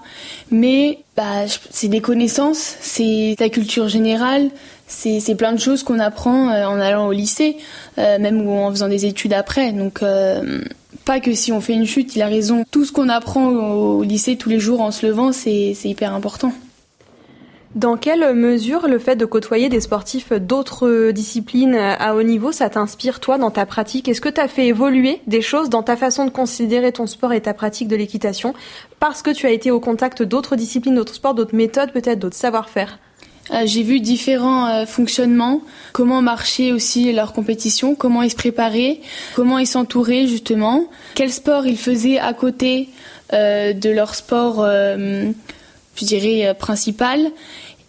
[0.50, 4.50] Mais bah, c'est des connaissances, c'est la culture générale,
[4.86, 7.56] c'est plein de choses qu'on apprend euh, en allant au lycée,
[7.98, 9.72] euh, même en faisant des études après.
[9.72, 10.62] Donc, euh,
[11.04, 12.64] pas que si on fait une chute, il a raison.
[12.70, 16.52] Tout ce qu'on apprend au lycée tous les jours en se levant, c'est hyper important.
[17.74, 22.70] Dans quelle mesure le fait de côtoyer des sportifs d'autres disciplines à haut niveau, ça
[22.70, 24.06] t'inspire toi dans ta pratique?
[24.06, 27.32] Est-ce que tu as fait évoluer des choses dans ta façon de considérer ton sport
[27.32, 28.54] et ta pratique de l'équitation
[29.00, 32.36] parce que tu as été au contact d'autres disciplines, d'autres sports, d'autres méthodes, peut-être d'autres
[32.36, 33.00] savoir-faire?
[33.50, 35.60] Euh, j'ai vu différents euh, fonctionnements,
[35.92, 39.00] comment marcher aussi leur compétition, comment ils se préparaient,
[39.34, 42.88] comment ils s'entouraient justement, quel sport ils faisaient à côté
[43.32, 44.64] euh, de leur sport,
[45.96, 47.30] je dirais, principal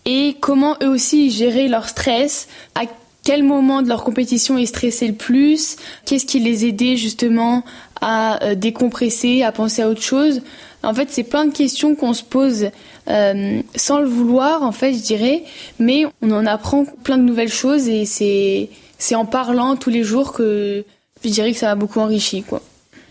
[0.05, 2.83] et comment eux aussi gérer leur stress, à
[3.23, 7.63] quel moment de leur compétition ils stressaient le plus, qu'est-ce qui les aidait justement
[7.99, 10.41] à euh, décompresser, à penser à autre chose.
[10.83, 12.69] En fait, c'est plein de questions qu'on se pose
[13.09, 15.43] euh, sans le vouloir, en fait, je dirais,
[15.79, 20.31] mais on en apprend plein de nouvelles choses et c'est en parlant tous les jours
[20.31, 20.85] que
[21.23, 22.61] je dirais que ça m'a beaucoup enrichi, quoi.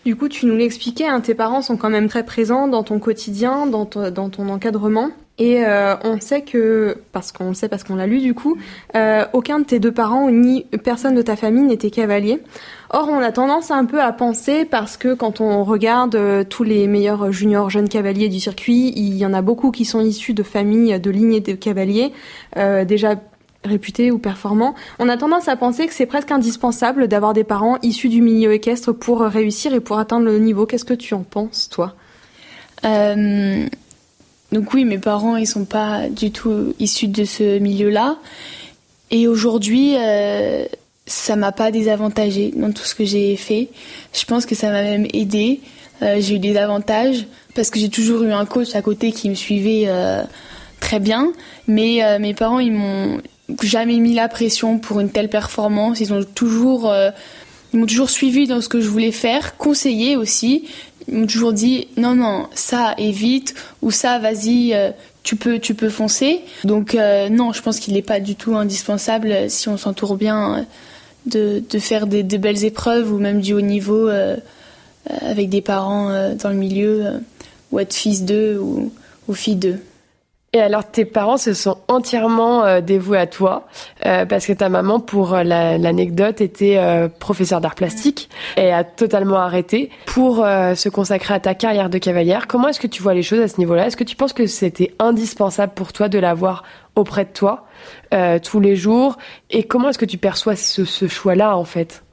[0.05, 2.99] Du coup, tu nous l'expliquais, hein, tes parents sont quand même très présents dans ton
[2.99, 5.11] quotidien, dans, ton encadrement.
[5.39, 8.57] Et euh, on sait que, parce qu'on le sait parce qu'on l'a lu du coup,
[8.95, 12.41] euh, aucun de tes deux parents ni personne de ta famille n'était cavalier.
[12.91, 16.63] Or, on a tendance un peu à penser, parce que quand on regarde euh, tous
[16.63, 20.35] les meilleurs juniors jeunes cavaliers du circuit, il y en a beaucoup qui sont issus
[20.35, 22.13] de familles, de lignées de cavaliers,
[22.55, 23.17] déjà
[23.65, 24.75] réputés ou performants.
[24.99, 28.53] On a tendance à penser que c'est presque indispensable d'avoir des parents issus du milieu
[28.53, 30.67] équestre pour réussir et pour atteindre le niveau.
[30.67, 31.95] Qu'est-ce que tu en penses, toi?
[32.85, 33.67] Euh,
[34.53, 38.19] donc oui, mes parents, ils sont pas du tout issus de ce milieu-là.
[39.11, 40.65] Et aujourd'hui, euh,
[41.07, 43.69] ça m'a pas désavantagé dans tout ce que j'ai fait.
[44.13, 45.61] Je pense que ça m'a même aidé.
[46.03, 49.31] Euh, j'ai eu des avantages parce que j'ai toujours eu un coach à côté qui
[49.31, 50.23] me suivait euh,
[50.81, 51.33] très bien.
[51.67, 53.21] Mais mes parents, ils m'ont
[53.63, 56.01] jamais mis la pression pour une telle performance.
[56.01, 57.11] Ils ont toujours, euh,
[57.73, 60.65] ils m'ont toujours suivi dans ce que je voulais faire, conseillé aussi.
[61.09, 64.91] Ils m'ont toujours dit non non ça évite ou ça vas-y euh,
[65.23, 66.41] tu peux tu peux foncer.
[66.65, 70.67] Donc euh, non je pense qu'il n'est pas du tout indispensable si on s'entoure bien
[71.27, 74.09] de, de faire des, belles épreuves ou même du haut niveau
[75.21, 77.21] avec des parents dans le milieu
[77.71, 78.91] ou être fils d'eux ou,
[79.29, 79.81] ou fille d'eux
[80.55, 83.67] Et alors, tes parents se sont entièrement euh, dévoués à toi,
[84.07, 86.79] euh, parce que ta maman, pour euh, l'anecdote, était
[87.19, 92.47] professeure d'art plastique et a totalement arrêté pour se consacrer à ta carrière de cavalière.
[92.47, 93.87] Comment est-ce que tu vois les choses à ce niveau-là?
[93.87, 96.63] Est-ce que tu penses que c'était indispensable pour toi de l'avoir
[96.95, 97.67] auprès de toi
[98.43, 99.19] tous les jours?
[99.51, 102.05] Et comment est-ce que tu perçois ce, choix-là, en fait?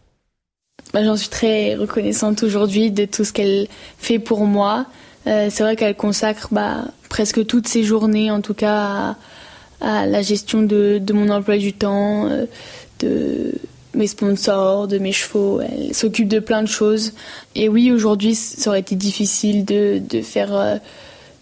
[0.93, 3.67] J'en suis très reconnaissante aujourd'hui de tout ce qu'elle
[3.99, 4.88] fait pour moi.
[5.28, 9.16] Euh, c'est vrai qu'elle consacre bah, presque toutes ses journées, en tout cas,
[9.82, 12.46] à, la gestion de, mon emploi du temps, euh,
[13.00, 13.54] de
[13.94, 15.62] mes sponsors, de mes chevaux.
[15.62, 17.14] Elle s'occupe de plein de choses.
[17.56, 20.76] Et oui, aujourd'hui, ça aurait été difficile de, faire euh,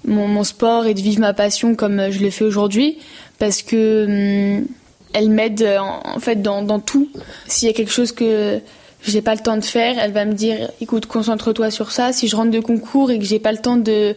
[0.06, 2.98] mon, sport et de vivre ma passion comme je le fais aujourd'hui,
[3.38, 4.66] parce que hum,
[5.14, 7.10] elle m'aide en, fait dans, dans tout.
[7.48, 8.62] S'il y a quelque chose que
[9.04, 12.12] j'ai pas le temps de faire, elle va me dire écoute, concentre-toi sur ça.
[12.12, 14.16] Si je rentre de concours et que j'ai pas le temps de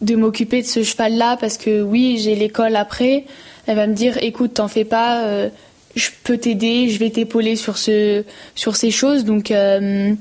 [0.00, 3.26] de m'occuper de ce cheval là parce que oui, j'ai l'école après,
[3.66, 5.50] elle va me dire écoute, t'en fais pas, euh,
[5.94, 9.24] je peux t'aider, je vais t'épauler sur ce sur ces choses.
[9.24, 10.14] Donc euh,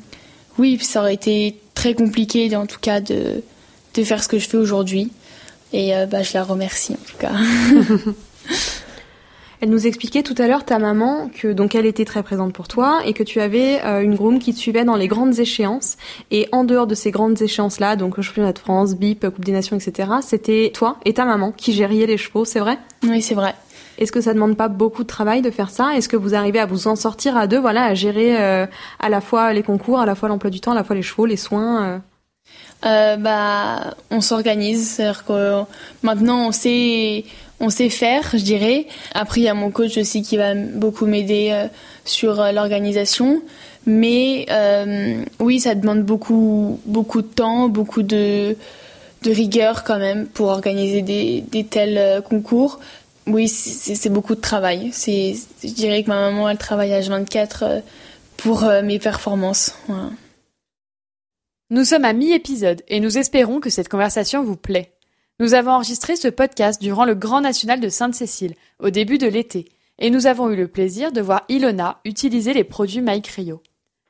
[0.58, 3.42] oui, ça aurait été très compliqué en tout cas de
[3.96, 5.12] de faire ce que je fais aujourd'hui
[5.72, 7.32] et euh, bah je la remercie en tout cas.
[9.62, 12.68] Elle nous expliquait tout à l'heure ta maman que donc elle était très présente pour
[12.68, 15.98] toi et que tu avais euh, une groom qui te suivait dans les grandes échéances
[16.32, 19.44] et en dehors de ces grandes échéances là donc le championnat de France, BIP, Coupe
[19.44, 20.10] des Nations, etc.
[20.22, 22.78] C'était toi et ta maman qui gériez les chevaux, c'est vrai?
[23.04, 23.54] Oui, c'est vrai.
[23.98, 25.94] Est-ce que ça demande pas beaucoup de travail de faire ça?
[25.96, 28.66] Est-ce que vous arrivez à vous en sortir à deux, voilà, à gérer euh,
[29.02, 31.02] à la fois les concours, à la fois l'emploi du temps, à la fois les
[31.02, 31.98] chevaux, les soins euh?
[32.86, 35.64] Euh, bah, on s'organise, c'est-à-dire que
[36.02, 37.26] maintenant on sait,
[37.60, 38.88] on sait faire, je dirais.
[39.14, 41.68] Après, il y a mon coach aussi qui va beaucoup m'aider euh,
[42.06, 43.42] sur euh, l'organisation.
[43.86, 48.56] Mais euh, oui, ça demande beaucoup, beaucoup de temps, beaucoup de,
[49.24, 52.80] de rigueur quand même pour organiser des, des tels concours.
[53.28, 54.92] Oui, c'est beaucoup de travail.
[54.94, 57.82] Je dirais que ma maman, elle travaille à 24
[58.38, 59.76] pour mes performances.
[61.70, 64.92] Nous sommes à mi-épisode et nous espérons que cette conversation vous plaît.
[65.42, 69.70] Nous avons enregistré ce podcast durant le Grand National de Sainte-Cécile, au début de l'été,
[69.98, 73.02] et nous avons eu le plaisir de voir Ilona utiliser les produits
[73.36, 73.64] Rio.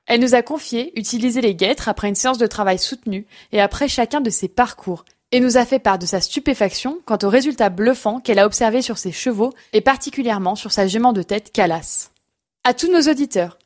[0.08, 3.88] Elle nous a confié utiliser les guêtres après une séance de travail soutenue et après
[3.88, 7.70] chacun de ses parcours, et nous a fait part de sa stupéfaction quant aux résultats
[7.70, 12.10] bluffants qu'elle a observés sur ses chevaux et particulièrement sur sa jument de tête Calas.
[12.63, 13.60] À tous nos auditeurs,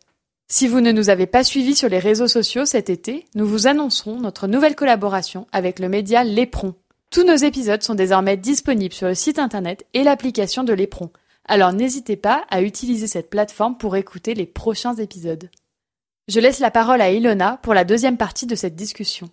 [0.49, 3.67] si vous ne nous avez pas suivis sur les réseaux sociaux cet été, nous vous
[3.67, 6.75] annoncerons notre nouvelle collaboration avec le média Lépron.
[7.13, 11.11] Tous nos épisodes sont désormais disponibles sur le site internet et l'application de l'éperon.
[11.45, 15.51] Alors n'hésitez pas à utiliser cette plateforme pour écouter les prochains épisodes.
[16.27, 19.29] Je laisse la parole à Ilona pour la deuxième partie de cette discussion.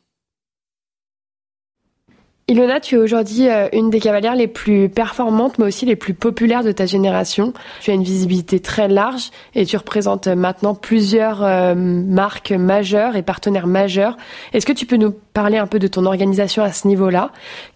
[2.50, 6.14] Ilona, tu es aujourd'hui euh, une des cavalières les plus performantes, mais aussi les plus
[6.14, 7.52] populaires de ta génération.
[7.80, 13.22] Tu as une visibilité très large et tu représentes maintenant plusieurs euh, marques majeures et
[13.22, 14.16] partenaires majeurs.
[14.52, 17.30] Est-ce que tu peux nous parler un peu de ton organisation à ce niveau-là?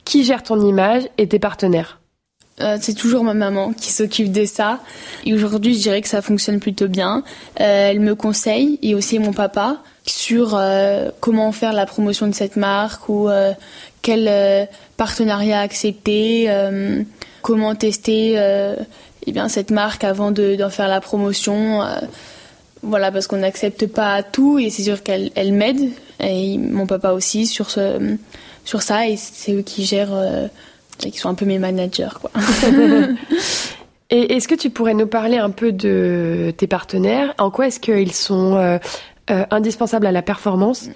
[0.04, 2.00] Qui gère ton image et tes partenaires?
[2.60, 4.80] Euh, c'est toujours ma maman qui s'occupe de ça.
[5.24, 7.24] Et aujourd'hui, je dirais que ça fonctionne plutôt bien.
[7.56, 10.60] elle me conseille et aussi mon papa sur
[11.20, 13.28] comment faire la promotion de cette marque ou
[14.04, 14.66] quel euh,
[14.98, 17.02] partenariat accepter, euh,
[17.40, 18.76] comment tester euh,
[19.26, 21.80] eh bien, cette marque avant d'en faire la promotion.
[22.82, 25.90] voilà, parce qu'on n'accepte pas tout et c'est sûr qu'elle elle, m'aide
[26.20, 28.16] et mon papa aussi sur, ce,
[28.66, 30.50] sur ça et c'est eux qui gèrent,
[30.98, 32.08] qui sont un peu mes managers.
[32.20, 32.30] Quoi.
[34.10, 37.34] et est-ce que tu pourrais nous parler un peu de tes partenaires?
[37.38, 38.78] En quoi est-ce qu'ils sont
[39.28, 40.88] indispensables à la performance?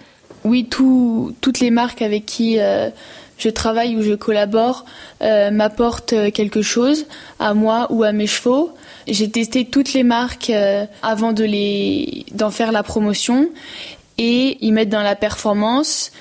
[0.45, 2.91] Oui, tout, toutes les marques avec qui euh,
[3.39, 4.85] je travaille ou je collabore
[5.23, 7.07] euh, m'apportent euh, quelque chose
[7.39, 8.73] à moi ou à mes chevaux.
[9.07, 10.53] J'ai testé toutes les marques
[11.03, 13.49] avant de les d'en faire la promotion
[14.19, 16.13] et ils mettent dans la performance.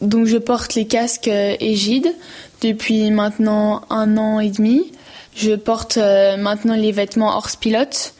[0.00, 2.14] Donc je porte les casques Égide
[2.62, 4.92] depuis maintenant un an et demi.
[5.34, 8.14] Je porte maintenant les vêtements hors pilote.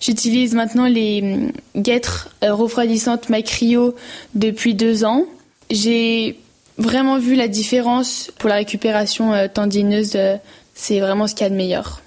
[0.00, 3.94] J'utilise maintenant les hum, guêtres euh, refroidissantes Macrio
[4.34, 5.24] depuis deux ans.
[5.70, 6.38] J'ai
[6.76, 10.12] vraiment vu la différence pour la récupération euh, tendineuse.
[10.14, 10.36] Euh,
[10.74, 12.00] c'est vraiment ce qu'il y a de meilleur.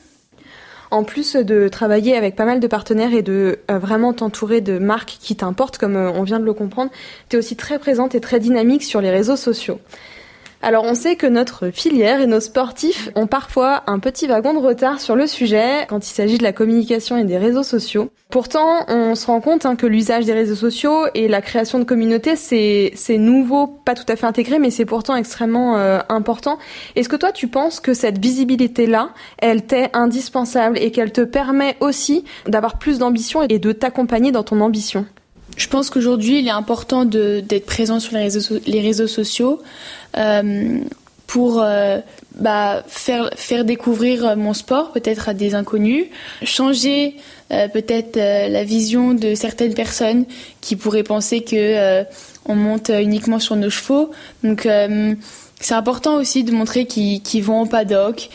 [0.91, 5.17] En plus de travailler avec pas mal de partenaires et de vraiment t'entourer de marques
[5.21, 6.91] qui t'importent, comme on vient de le comprendre,
[7.30, 9.80] tu es aussi très présente et très dynamique sur les réseaux sociaux.
[10.63, 14.60] Alors on sait que notre filière et nos sportifs ont parfois un petit wagon de
[14.60, 18.12] retard sur le sujet quand il s'agit de la communication et des réseaux sociaux.
[18.30, 21.84] Pourtant, on se rend compte hein, que l'usage des réseaux sociaux et la création de
[21.84, 26.60] communautés, c'est, nouveau, pas tout à fait intégré, mais c'est pourtant extrêmement euh, important.
[26.95, 31.76] Est-ce que toi, tu penses que cette visibilité-là, elle t'est indispensable et qu'elle te permet
[31.80, 35.06] aussi d'avoir plus d'ambition et de t'accompagner dans ton ambition?
[35.58, 39.62] Je pense qu'aujourd'hui, il est important d'être présent sur les réseaux, les réseaux sociaux
[40.18, 40.80] euh,
[41.28, 42.00] pour euh,
[42.36, 46.06] bah, faire, faire découvrir mon sport peut-être à des inconnus,
[46.44, 47.16] changer
[47.52, 50.26] euh, peut-être la vision de certaines personnes
[50.62, 52.04] qui pourraient penser que
[52.46, 54.12] on monte uniquement sur nos chevaux.
[54.44, 54.68] Donc
[55.60, 58.30] c'est important aussi de montrer qu'ils vont en paddock,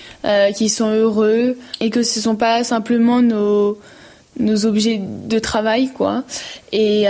[0.54, 3.78] qu'ils sont heureux et que ce sont pas simplement nos
[4.38, 6.24] nos objets de travail quoi
[6.72, 7.06] et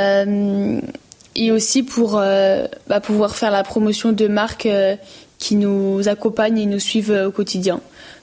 [1.37, 4.97] et aussi pour euh, bah, pouvoir faire la promotion de marques euh,
[5.39, 7.81] qui nous accompagnent et nous suivent euh, au quotidien.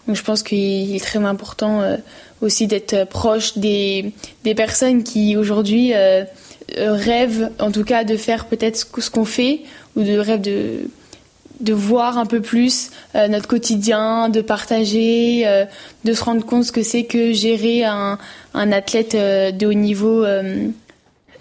[0.08, 1.82] Donc je pense qu'il est très important
[2.42, 4.12] aussi d'être proche des,
[4.44, 5.94] des personnes qui aujourd'hui
[6.76, 9.62] rêvent en tout cas de faire peut-être ce qu'on fait
[9.96, 10.90] ou de rêvent de,
[11.64, 15.46] de voir un peu plus notre quotidien, de partager,
[16.04, 18.18] de se rendre compte ce que c'est que gérer un,
[18.54, 20.24] un athlète de haut niveau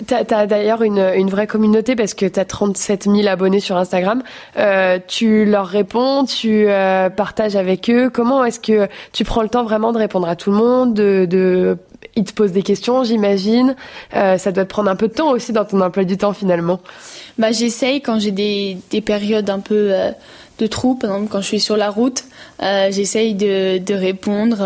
[0.07, 4.23] T'as as, d'ailleurs une, une, vraie communauté parce que t'as 37 000 abonnés sur Instagram.
[4.57, 8.11] Euh, tu leur réponds, tu euh, partages avec eux.
[8.11, 11.27] Comment est-ce que tu prends le temps vraiment de répondre à tout le monde de,
[11.29, 11.77] de...
[12.15, 13.75] Ils te posent des questions, j'imagine.
[14.15, 16.35] Euh, ça doit te prendre un peu de temps aussi dans ton emploi du temps
[16.35, 16.81] finalement.
[17.39, 20.11] Bah, J'essaye quand j'ai des, des, périodes un peu euh,
[20.59, 22.25] de trous, par exemple quand je suis sur la route,
[22.63, 24.59] euh, j'essaye de, de, répondre,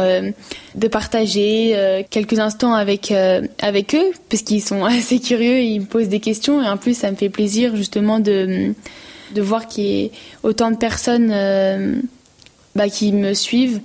[0.74, 3.14] de partager quelques instants avec
[3.62, 6.98] avec eux, parce qu'ils sont assez curieux, ils me posent des questions et en plus
[6.98, 8.74] ça me fait plaisir justement de
[9.34, 10.10] de voir qu'il y ait
[10.42, 11.32] autant de personnes
[12.74, 13.80] bah, qui me suivent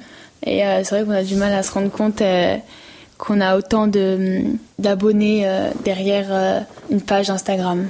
[0.45, 2.23] et c'est vrai qu'on a du mal à se rendre compte
[3.21, 4.41] qu'on a autant de
[4.79, 5.47] d'abonnés
[5.85, 7.87] derrière une page Instagram.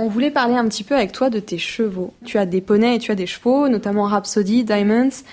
[0.00, 2.14] On voulait parler un petit peu avec toi de tes chevaux.
[2.24, 5.24] Tu as des poneys et tu as des chevaux, notamment Rhapsody, Diamonds.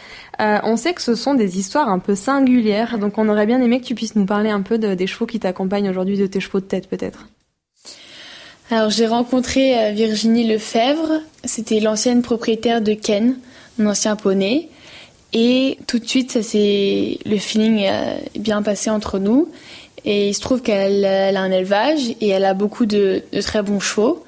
[0.41, 3.61] Euh, on sait que ce sont des histoires un peu singulières, donc on aurait bien
[3.61, 6.39] aimé que tu puisses nous parler un peu des chevaux qui t'accompagnent aujourd'hui, de tes
[6.39, 7.27] chevaux de tête peut-être.
[8.71, 13.37] Alors j'ai rencontré euh, Virginie Lefebvre, c'était l'ancienne propriétaire de Ken,
[13.77, 14.69] mon ancien poney.
[15.37, 19.49] Et tout de suite, c'est le feeling est bien passé entre nous.
[20.05, 23.81] Et il se trouve qu'elle a un élevage et elle a beaucoup de, très bons
[23.81, 24.23] chevaux.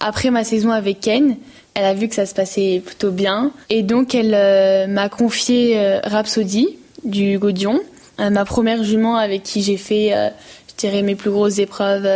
[0.00, 1.36] Après ma saison avec Ken,
[1.74, 3.52] elle a vu que ça se passait plutôt bien.
[3.70, 7.78] Et donc elle euh, m'a confié euh, Rhapsody du Godion,
[8.18, 10.10] euh, ma première jument avec qui j'ai fait,
[10.68, 12.08] je dirais, mes plus grosses épreuves,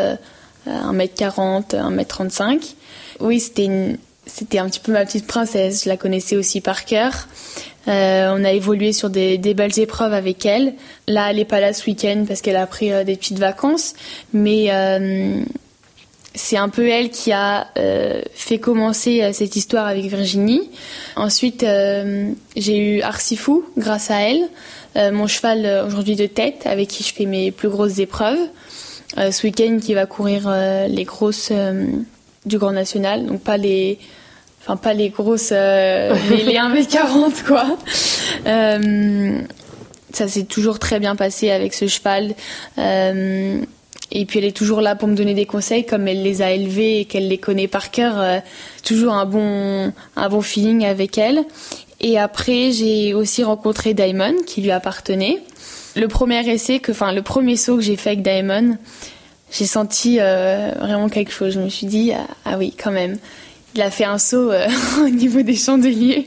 [0.67, 2.75] 1m40, 1m35.
[3.21, 5.85] Oui, c'était un petit peu ma petite princesse.
[5.85, 7.29] Je la connaissais aussi par cœur.
[7.89, 10.75] Euh, on a évolué sur des, belles épreuves avec elle.
[11.07, 13.95] Là, elle n'est pas là ce week-end parce qu'elle a pris euh, des petites vacances,
[14.33, 15.41] mais euh,
[16.35, 17.69] c'est un peu elle qui a
[18.33, 20.71] fait commencer cette histoire avec Virginie.
[21.17, 21.67] Ensuite,
[22.55, 27.25] j'ai eu Arsifou grâce à elle, mon cheval aujourd'hui de tête avec qui je fais
[27.25, 28.39] mes plus grosses épreuves.
[29.17, 30.49] ce week-end, qui va courir
[30.89, 31.51] les grosses
[32.47, 33.99] du Grand National, donc pas les
[34.69, 37.79] enfin pas les grosses euh, les, 1m40 quoi.
[38.47, 39.41] Euh,
[40.13, 42.35] ça s'est toujours très bien passé avec ce cheval.
[42.77, 43.61] Euh,
[44.11, 46.51] et puis elle est toujours là pour me donner des conseils comme elle les a
[46.51, 48.43] élevés et qu'elle les connaît par cœur
[48.83, 51.45] toujours un bon un bon feeling avec elle.
[52.01, 55.43] Et après j'ai aussi rencontré Diamond qui lui appartenait.
[55.95, 58.79] Le premier essai que enfin le premier saut que j'ai fait avec Diamond
[59.51, 61.53] j'ai senti vraiment quelque chose.
[61.53, 63.19] Je me suis dit ah, ah oui quand même
[63.75, 64.67] il a fait un saut euh,
[65.05, 66.27] au niveau des chandeliers.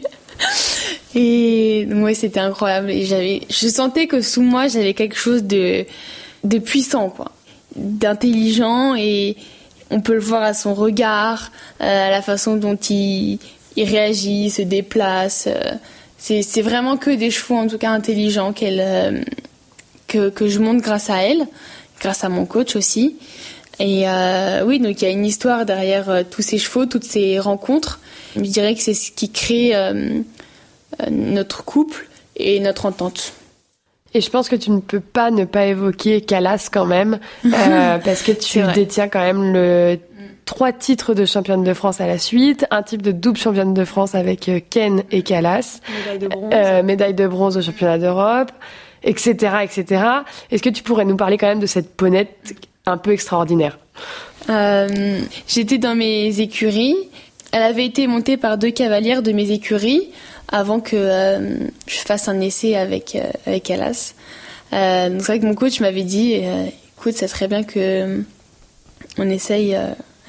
[1.16, 2.92] Et ouais, c'était incroyable.
[2.92, 5.86] Je sentais que sous moi, j'avais quelque chose de,
[6.64, 7.14] puissant,
[7.76, 8.96] d'intelligent.
[8.96, 9.36] Et
[9.90, 11.52] on peut le voir à son regard,
[11.82, 13.40] euh, à la façon dont il,
[13.78, 15.48] réagit, se déplace.
[15.48, 15.74] Euh.
[16.18, 19.26] c'est, c'est vraiment que des chevaux, en tout cas intelligents, qu'elle,
[20.08, 21.46] que, que je monte grâce à elle,
[22.00, 23.18] grâce à mon coach aussi.
[23.80, 27.04] Et euh, oui, donc il y a une histoire derrière euh, tous ces chevaux, toutes
[27.04, 28.00] ces rencontres.
[28.36, 30.20] Je dirais que c'est ce qui crée euh,
[31.10, 33.34] notre couple et notre entente.
[34.14, 37.20] Et je pense que tu ne peux pas ne pas évoquer Calas quand même,
[38.04, 39.98] parce que tu détiens quand même le
[40.44, 43.86] trois titres de championne de France à la suite, un type de double championne de
[43.86, 48.52] France avec Ken et Calas, médaille de bronze, médaille de bronze au championnat d'Europe,
[49.04, 50.04] etc., etc.
[50.52, 52.54] Est-ce que tu pourrais nous parler quand même de cette ponette
[52.86, 53.78] un peu extraordinaire
[54.50, 56.96] euh, J'étais dans mes écuries
[57.52, 60.10] Elle avait été montée par deux cavalières de mes écuries
[60.48, 60.98] avant que
[61.88, 64.14] je fasse un essai avec avec Alas.
[64.72, 66.42] donc c'est vrai que mon coach m'avait dit,
[66.98, 68.22] écoute, ça serait bien que
[69.18, 69.78] on essaye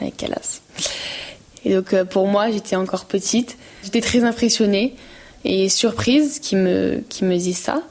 [0.00, 0.60] avec Alas.
[1.64, 4.94] Et donc pour moi, j'étais encore petite, j'étais très impressionnée
[5.44, 7.82] et surprise qui me qui me dit ça.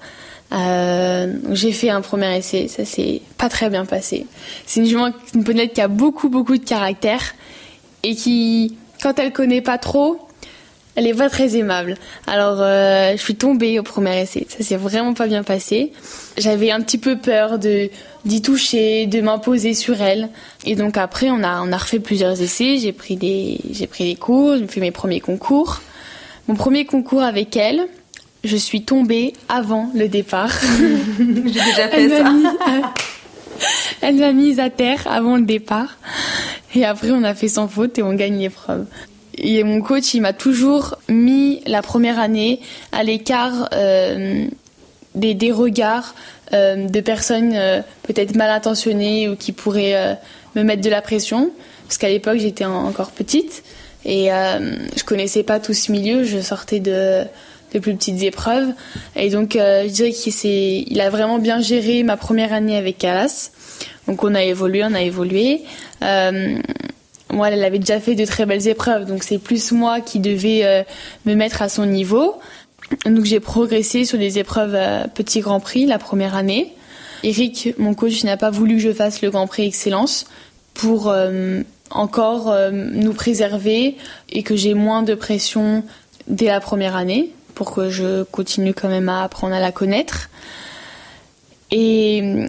[0.54, 4.26] Euh, j'ai fait un premier essai, ça s'est pas très bien passé.
[4.66, 7.22] C'est une jument, une ponette qui a beaucoup beaucoup de caractère
[8.04, 10.28] et qui, quand elle connaît pas trop,
[10.96, 11.96] elle est pas très aimable.
[12.28, 15.94] Alors euh, je suis tombée au premier essai, ça s'est vraiment pas bien passé.
[16.38, 17.90] J'avais un petit peu peur de
[18.26, 20.30] d'y toucher, de m'imposer sur elle.
[20.66, 24.04] Et donc après on a on a refait plusieurs essais, j'ai pris des j'ai pris
[24.04, 25.82] des cours, j'ai fait mes premiers concours.
[26.48, 27.88] Mon premier concours avec elle,
[28.44, 30.52] je suis tombée avant le départ.
[31.20, 32.34] J'ai déjà fait elle ça.
[34.02, 35.98] elle m'a mise à terre avant le départ.
[36.74, 38.86] Et après, on a fait sans faute et on gagne l'épreuve.
[39.38, 42.60] Et mon coach, il m'a toujours mis la première année
[42.92, 44.46] à l'écart euh,
[45.16, 46.16] des, des, regards
[46.54, 50.18] euh, de personnes euh, peut-être mal intentionnées ou qui pourraient
[50.56, 51.52] me mettre de la pression.
[51.88, 53.64] Parce qu'à l'époque, j'étais encore petite
[54.06, 56.24] et je connaissais pas tout ce milieu.
[56.24, 57.24] Je sortais de
[57.74, 58.74] de plus petites épreuves.
[59.16, 62.98] Et donc, euh, je dirais qu'il il a vraiment bien géré ma première année avec
[62.98, 63.52] Calas.
[64.08, 65.62] Donc, on a évolué, on a évolué.
[66.04, 66.58] Euh,
[67.32, 70.66] moi, elle avait déjà fait de très belles épreuves, donc c'est plus moi qui devais
[70.66, 70.84] euh,
[71.26, 72.36] me mettre à son niveau.
[73.06, 74.78] Donc, j'ai progressé sur des épreuves
[75.14, 76.74] petit Grand Prix la première année.
[77.24, 80.26] Eric, mon coach, n'a pas voulu que je fasse le Grand Prix Excellence
[80.74, 81.14] pour
[81.90, 83.96] encore nous préserver
[84.30, 85.84] et que j'ai moins de pression
[86.28, 87.32] dès la première année
[87.62, 90.32] pour que je continue quand même à apprendre à la connaître.
[91.70, 92.48] Et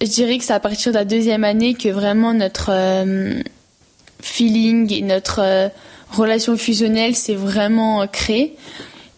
[0.00, 3.42] je dirais que c'est à partir de la deuxième année que vraiment notre euh,
[4.20, 5.68] feeling et notre euh,
[6.12, 8.54] relation fusionnelle s'est vraiment créée.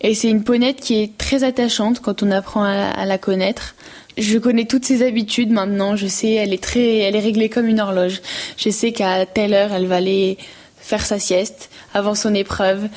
[0.01, 3.75] Et c'est une ponette qui est très attachante quand on apprend à, la connaître.
[4.16, 5.97] Je connais toutes ses habitudes maintenant.
[5.97, 8.23] Je sais, elle est très, elle est réglée comme une horloge.
[8.57, 10.39] Je sais qu'à telle heure, elle va aller
[10.79, 12.89] faire sa sieste avant son épreuve.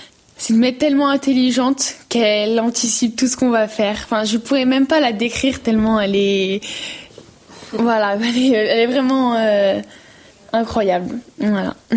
[0.44, 3.96] C'est une mec tellement intelligente qu'elle anticipe tout ce qu'on va faire.
[4.04, 6.60] Enfin, je pourrais même pas la décrire tellement elle est.
[7.72, 9.80] Voilà, elle est, vraiment euh,
[10.52, 11.18] incroyable.
[11.40, 11.76] Voilà.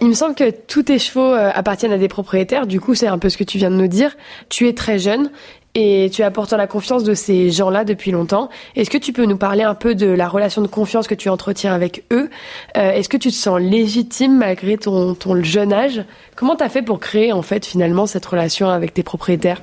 [0.00, 2.66] Il me semble que tous tes chevaux euh, appartiennent à des propriétaires.
[2.66, 4.16] Du coup, c'est un peu ce que tu viens de nous dire.
[4.48, 5.30] Tu es très jeune
[5.78, 8.48] et tu apportes la confiance de ces gens-là depuis longtemps.
[8.74, 11.28] Est-ce que tu peux nous parler un peu de la relation de confiance que tu
[11.28, 12.30] entretiens avec eux?
[12.76, 16.02] Euh, Est-ce que tu te sens légitime malgré ton, ton jeune âge?
[16.34, 19.62] Comment tu as fait pour créer en fait finalement cette relation avec tes propriétaires?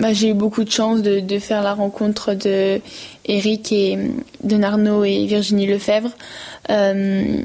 [0.00, 2.80] Bah, j'ai eu beaucoup de chance de, faire la rencontre de
[3.24, 3.98] Eric et
[4.42, 6.10] de Narno et Virginie Lefebvre.
[6.70, 7.40] Euh,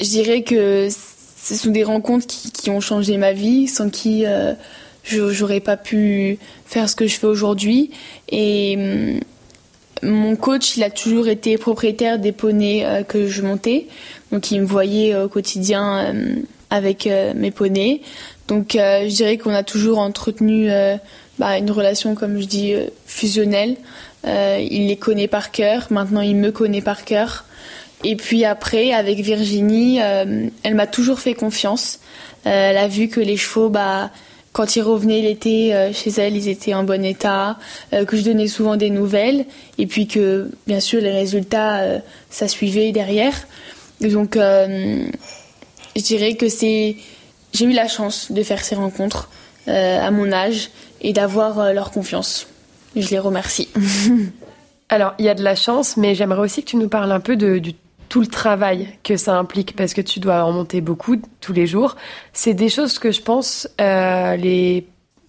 [0.00, 4.26] je dirais que ce sont des rencontres qui, qui ont changé ma vie, sans qui
[4.26, 4.54] euh,
[5.04, 7.90] j'aurais pas pu faire ce que je fais aujourd'hui.
[8.28, 9.20] Et hum,
[10.02, 13.86] mon coach, il a toujours été propriétaire des poneys euh, que je montais.
[14.32, 16.34] Donc il me voyait au quotidien euh,
[16.70, 18.00] avec euh, mes poneys.
[18.48, 20.70] Donc je dirais qu'on a toujours entretenu
[21.38, 22.74] bah, une relation, comme je dis,
[23.06, 23.76] fusionnelle.
[24.24, 25.86] il les connaît par cœur.
[25.90, 27.44] Maintenant, il me connaît par cœur.
[28.02, 32.00] Et puis après, avec Virginie, elle m'a toujours fait confiance.
[32.42, 34.10] elle a vu que les chevaux, bah,
[34.52, 37.56] quand ils revenaient l'été euh, chez elle, ils étaient en bon état,
[37.92, 39.46] euh, que je donnais souvent des nouvelles,
[39.78, 41.98] et puis que bien sûr les résultats, euh,
[42.30, 43.34] ça suivait derrière.
[44.00, 46.96] donc je dirais que c'est,
[47.52, 49.28] j'ai eu la chance de faire ces rencontres
[49.66, 50.70] à mon âge
[51.00, 52.46] et d'avoir leur confiance.
[52.96, 53.68] Je les remercie.
[54.88, 57.20] Alors il y a de la chance, mais j'aimerais aussi que tu nous parles un
[57.20, 57.74] peu de, du
[58.10, 61.66] tout le travail que ça implique parce que tu dois en monter beaucoup tous les
[61.66, 61.96] jours.
[62.34, 64.86] C'est des choses que je pense euh, les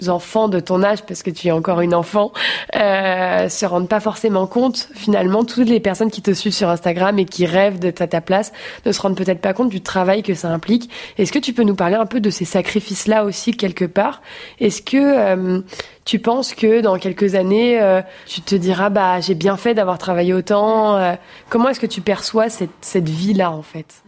[0.09, 2.31] enfants de ton âge, parce que tu es encore une enfant,
[2.75, 4.89] euh, se rendent pas forcément compte.
[4.93, 8.21] Finalement, toutes les personnes qui te suivent sur Instagram et qui rêvent d'être à ta
[8.21, 8.51] place
[8.85, 10.89] ne se rendent peut-être pas compte du travail que ça implique.
[11.17, 14.21] Est-ce que tu peux nous parler un peu de ces sacrifices-là aussi quelque part?
[14.59, 15.61] Est-ce que euh,
[16.05, 19.97] tu penses que dans quelques années, euh, tu te diras bah j'ai bien fait d'avoir
[19.97, 21.13] travaillé autant euh,
[21.49, 24.03] Comment est-ce que tu perçois cette, cette vie-là en fait?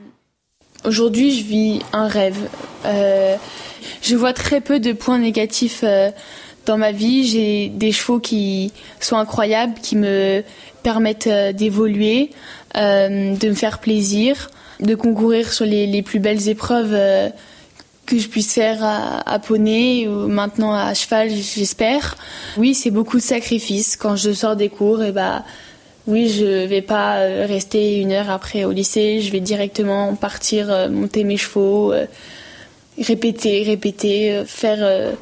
[0.86, 2.38] Aujourd'hui, je vis un rêve.
[2.86, 3.38] Euh,
[4.02, 6.12] je vois très peu de points négatifs euh,
[6.66, 7.26] dans ma vie.
[7.26, 10.44] J'ai des chevaux qui sont incroyables, qui me
[10.84, 12.32] permettent euh, d'évoluer,
[12.76, 14.50] de me faire plaisir,
[14.82, 16.98] de concourir sur les, plus belles épreuves
[18.06, 22.18] que je puisse faire à, à, poney ou maintenant à cheval, j'espère.
[22.58, 23.96] Oui, c'est beaucoup de sacrifices.
[23.96, 25.46] Quand je sors des cours, et eh bah,
[26.08, 29.22] oui, je vais pas euh, rester une heure après au lycée.
[29.22, 31.94] Je vais directement partir euh, monter mes chevaux,
[32.98, 35.14] répéter, répéter, faire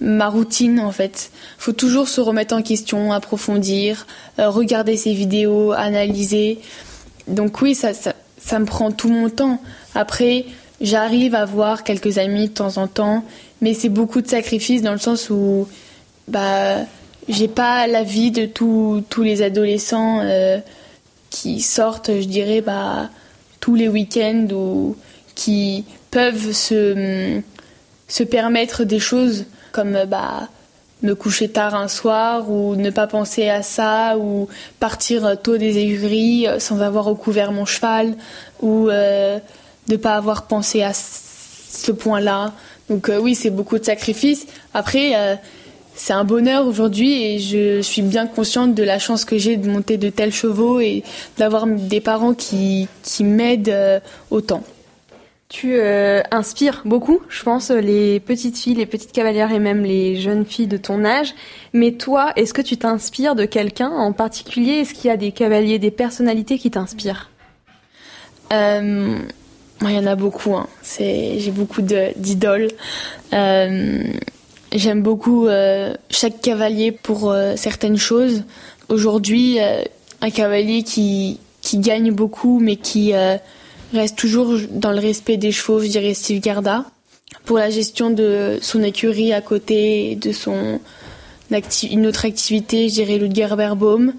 [0.00, 1.30] ma routine en fait.
[1.58, 4.06] Faut toujours se remettre en question, approfondir,
[4.38, 6.58] regarder ses vidéos, analyser.
[7.28, 9.60] Donc oui, ça, ça, ça me prend tout mon temps.
[9.94, 10.46] Après,
[10.80, 13.24] j'arrive à voir quelques amis de temps en temps,
[13.60, 15.68] mais c'est beaucoup de sacrifices dans le sens où
[16.26, 16.78] bah
[17.28, 20.58] j'ai pas la vie de tous les adolescents euh,
[21.30, 23.10] qui sortent, je dirais, bah,
[23.60, 24.96] tous les week-ends ou
[25.34, 27.40] qui peuvent se,
[28.08, 30.48] se permettre des choses comme bah,
[31.02, 34.48] me coucher tard un soir ou ne pas penser à ça ou
[34.78, 38.14] partir tôt des écuries euh, sans avoir recouvert mon cheval
[38.60, 39.38] ou euh,
[39.88, 42.52] ne pas avoir pensé à ce point-là.
[42.88, 44.46] Donc euh, oui, c'est beaucoup de sacrifices.
[44.74, 45.38] Après,
[46.00, 49.68] c'est un bonheur aujourd'hui et je suis bien consciente de la chance que j'ai de
[49.68, 51.04] monter de tels chevaux et
[51.36, 54.62] d'avoir des parents qui, qui m'aident autant.
[55.50, 60.16] Tu euh, inspires beaucoup, je pense, les petites filles, les petites cavalières et même les
[60.16, 61.34] jeunes filles de ton âge.
[61.74, 64.78] Mais toi, est-ce que tu t'inspires de quelqu'un en particulier?
[64.78, 67.28] Est-ce qu'il y a des cavaliers, des personnalités qui t'inspirent?
[68.54, 69.18] Euh,
[69.82, 70.54] Il y en a beaucoup.
[70.54, 70.66] Hein.
[70.98, 72.68] J'ai beaucoup d'idoles.
[73.34, 74.02] Euh,
[74.72, 78.44] J'aime beaucoup euh, chaque cavalier pour euh, certaines choses.
[78.88, 79.58] Aujourd'hui,
[80.20, 83.12] un cavalier qui, qui gagne beaucoup, mais qui
[83.94, 86.84] reste toujours dans le respect des chevaux, je dirais Steve Garda.
[87.44, 90.80] Pour la gestion de son écurie à côté de son
[91.90, 94.12] une autre activité, je dirais Ludger Berbaum.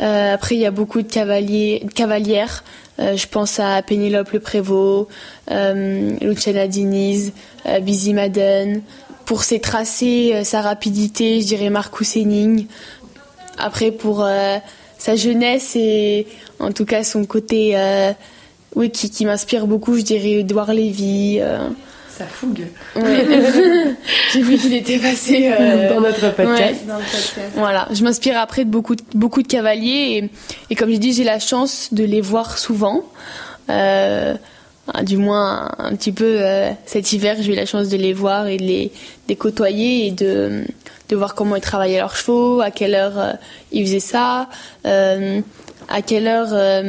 [0.00, 2.64] Euh, après, il y a beaucoup de cavaliers, cavalières.
[2.98, 5.08] Euh, je pense à Pénélope Le Prévost,
[5.50, 7.32] euh, Luciana Diniz,
[7.66, 8.82] euh, Busy Madden.
[9.28, 12.66] Pour ses tracés, euh, sa rapidité, je dirais Marcus Henning.
[13.58, 14.24] Après, pour
[14.98, 16.26] sa jeunesse et
[16.60, 17.76] en tout cas son côté
[18.74, 21.38] oui, qui, qui m'inspire beaucoup, je dirais Edouard Lévy.
[21.40, 21.68] Euh...
[22.08, 22.66] Ça fougue.
[24.32, 25.94] J'ai vu qu'il était passé euh...
[25.94, 26.84] dans, notre podcast.
[27.54, 30.30] Voilà, je m'inspire après de beaucoup, de, beaucoup de cavaliers et,
[30.70, 33.04] et comme j'ai dit, j'ai la chance de les voir souvent.
[33.70, 34.34] Euh,
[35.02, 38.46] du moins un petit peu euh, cet hiver, j'ai eu la chance de les voir
[38.46, 40.64] et de les, côtoyer et de,
[41.12, 43.32] voir comment ils travaillaient leurs chevaux, à quelle heure euh,
[43.72, 44.48] ils faisaient ça,
[44.86, 45.40] euh,
[45.88, 46.82] à quelle heure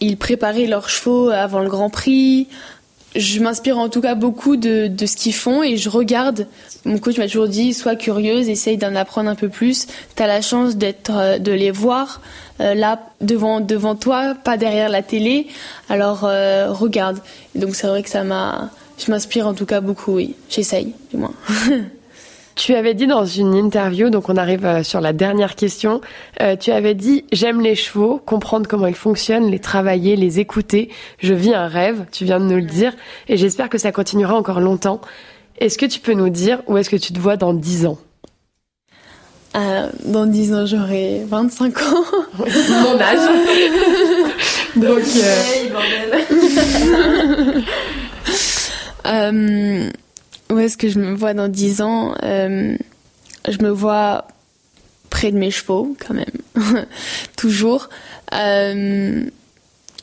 [0.00, 2.48] ils préparaient leurs chevaux avant le Grand Prix.
[3.16, 6.46] Je m'inspire en tout cas beaucoup de, de ce qu'ils font et je regarde.
[6.84, 9.86] Mon coach m'a toujours dit sois curieuse, essaye d'en apprendre un peu plus.
[10.16, 12.20] Tu as la chance d'être, de les voir
[12.60, 15.48] euh, là devant devant toi, pas derrière la télé.
[15.88, 17.18] Alors euh, regarde.
[17.54, 20.12] donc c'est vrai que ça m'a, je m'inspire en tout cas beaucoup.
[20.12, 21.32] Oui, j'essaye du moins.
[22.56, 26.02] Tu avais dit dans une interview, donc on arrive euh, sur la dernière question,
[26.42, 30.90] euh, tu avais dit j'aime les chevaux, comprendre comment ils fonctionnent, les travailler, les écouter.
[31.20, 32.92] Je vis un rêve, tu viens de nous le dire,
[33.28, 35.00] et j'espère que ça continuera encore longtemps.
[35.58, 37.98] Est-ce que tu peux nous dire où est-ce que tu te vois dans 10 ans?
[39.56, 42.04] Euh, Dans 10 ans, j'aurai 25 ans.
[42.38, 43.28] Mon âge.
[44.76, 45.02] donc...
[49.04, 49.90] Euh...
[50.50, 52.76] Où est-ce que je me vois dans 10 ans euh,
[53.48, 54.26] Je me vois
[55.08, 56.26] près de mes chevaux, quand même.
[57.36, 57.88] toujours.
[58.32, 59.22] Euh,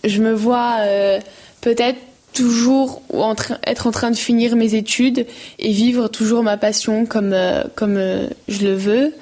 [0.03, 1.19] je me vois euh,
[1.61, 1.99] peut-être
[2.33, 3.33] toujours en
[3.65, 5.25] être en train de finir mes études
[5.59, 9.13] et vivre toujours ma passion comme, euh, comme euh, je le veux.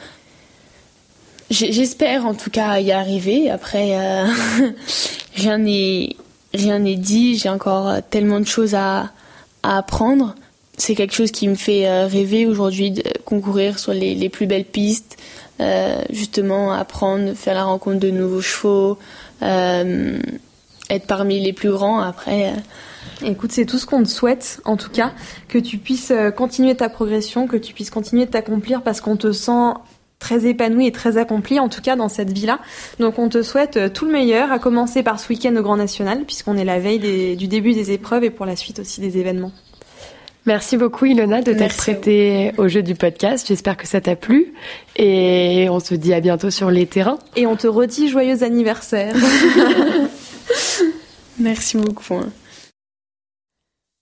[1.50, 3.50] J'espère en tout cas y arriver.
[3.50, 4.28] Après, euh,
[5.36, 7.38] rien n'est dit.
[7.38, 9.12] J'ai encore tellement de choses à,
[9.64, 10.36] à apprendre
[10.78, 14.46] c'est quelque chose qui me fait euh, rêver aujourd'hui de concourir sur les, les plus
[14.46, 15.18] belles pistes,
[15.60, 18.98] euh, justement apprendre, faire la rencontre de nouveaux chevaux,
[19.42, 20.20] euh,
[20.90, 22.50] être parmi les plus grands après.
[22.50, 23.28] Euh.
[23.28, 25.14] Écoute, c'est tout ce qu'on te souhaite, en tout cas,
[25.48, 29.16] que tu puisses euh, continuer ta progression, que tu puisses continuer de t'accomplir parce qu'on
[29.16, 29.74] te sent
[30.26, 32.58] très épanoui et très accompli, en tout cas dans cette vie-là.
[33.00, 36.24] Donc on te souhaite tout le meilleur, à commencer par ce week-end au Grand National,
[36.26, 39.20] puisqu'on est la veille des, du début des épreuves et pour la suite aussi des
[39.20, 39.52] événements.
[40.48, 43.46] Merci beaucoup Ilona de t'être prêtée au jeu du podcast.
[43.48, 44.54] J'espère que ça t'a plu
[44.96, 47.20] et on se dit à bientôt sur les terrains.
[47.36, 49.16] Et on te redit joyeux anniversaire.
[51.40, 52.16] Merci beaucoup.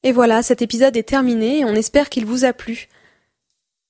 [0.03, 2.88] Et voilà, cet épisode est terminé et on espère qu'il vous a plu.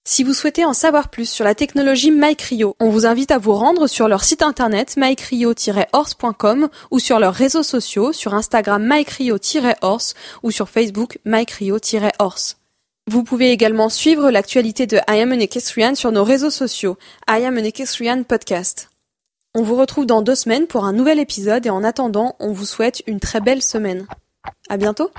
[0.06, 3.54] Si vous souhaitez en savoir plus sur la technologie MyCryo, on vous invite à vous
[3.54, 10.51] rendre sur leur site internet mycryo-horse.com ou sur leurs réseaux sociaux sur Instagram mycryo-horse ou
[10.51, 12.58] sur Facebook mycryo-horse.
[13.10, 16.97] Vous pouvez également suivre l'actualité de I Am an sur nos réseaux sociaux
[17.30, 18.89] I Am an Podcast.
[19.56, 22.66] On vous retrouve dans deux semaines pour un nouvel épisode et en attendant, on vous
[22.66, 24.06] souhaite une très belle semaine.
[24.68, 25.12] À bientôt!